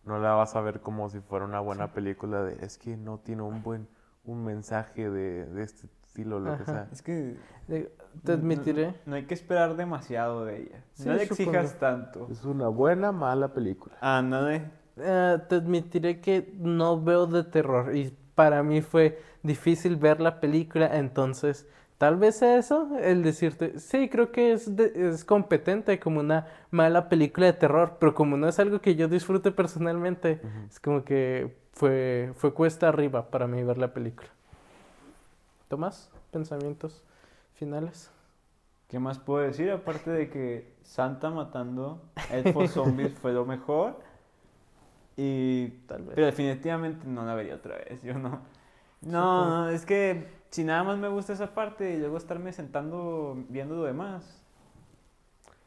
[0.07, 3.19] no la vas a ver como si fuera una buena película de, es que no
[3.19, 3.87] tiene un buen,
[4.25, 6.87] un mensaje de, de este estilo, lo que sea.
[6.91, 7.37] Es que
[8.23, 8.87] Te admitiré.
[8.87, 10.83] No, no hay que esperar demasiado de ella.
[10.93, 11.51] Sí, no le supongo.
[11.51, 12.27] exijas tanto.
[12.31, 13.95] Es una buena, mala película.
[14.01, 14.71] Ándale.
[14.97, 20.39] Eh, te admitiré que no veo de terror y para mí fue difícil ver la
[20.39, 21.67] película, entonces
[21.97, 27.09] tal vez eso, el decirte, sí, creo que es, de- es competente como una mala
[27.09, 30.39] película de terror, pero como no es algo que yo disfrute personalmente,
[30.69, 34.29] es como que fue, fue cuesta arriba para mí ver la película.
[35.67, 37.03] Tomás, pensamientos
[37.55, 38.11] finales.
[38.89, 39.69] ¿Qué más puedo decir?
[39.71, 43.99] Aparte de que Santa matando elfos zombies fue lo mejor.
[45.17, 46.11] Y, Tal vez.
[46.15, 48.01] pero definitivamente no la vería otra vez.
[48.03, 48.39] Yo no.
[49.01, 53.75] No, es que si nada más me gusta esa parte y luego estarme sentando viendo
[53.75, 54.43] lo demás.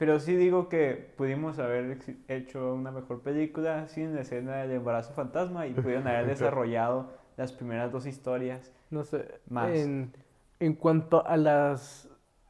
[0.01, 5.13] Pero sí digo que pudimos haber hecho una mejor película sin la escena del embarazo
[5.13, 8.73] fantasma y pudieron haber desarrollado las primeras dos historias.
[8.89, 9.41] No sé.
[9.51, 9.71] Más.
[9.71, 10.13] En,
[10.59, 12.09] en cuanto a las.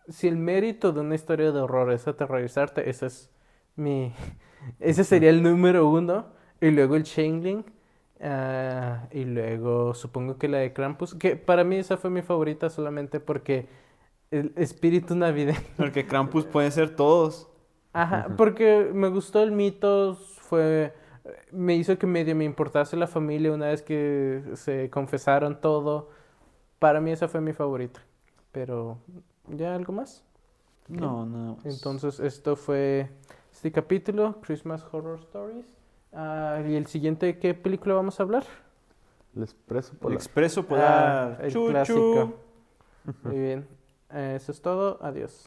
[0.08, 3.30] Si el mérito de una historia de horror es aterrorizarte, ese es
[3.74, 4.14] mi.
[4.78, 6.26] Ese sería el número uno.
[6.60, 7.64] Y luego el Changeling.
[8.20, 11.14] Ah, y luego supongo que la de Krampus.
[11.14, 13.68] Que para mí esa fue mi favorita solamente porque
[14.30, 15.58] el espíritu navideño.
[15.76, 17.48] Porque Krampus pueden ser todos.
[17.92, 20.94] Ajá, porque me gustó el mito, fue,
[21.50, 26.10] me hizo que medio me importase la familia una vez que se confesaron todo.
[26.78, 28.00] Para mí esa fue mi favorita.
[28.52, 28.98] Pero,
[29.48, 30.24] ¿ya algo más?
[30.86, 31.58] No, no.
[31.64, 33.10] Entonces, esto fue
[33.52, 35.66] este capítulo, Christmas Horror Stories.
[36.12, 38.44] Ah, ¿y el siguiente qué película vamos a hablar?
[39.36, 40.16] El expreso El polar.
[40.16, 41.38] expreso polar.
[41.40, 42.34] Ah, el clásico.
[43.22, 43.68] Muy bien.
[44.12, 44.98] Eso es todo.
[45.02, 45.38] Adiós.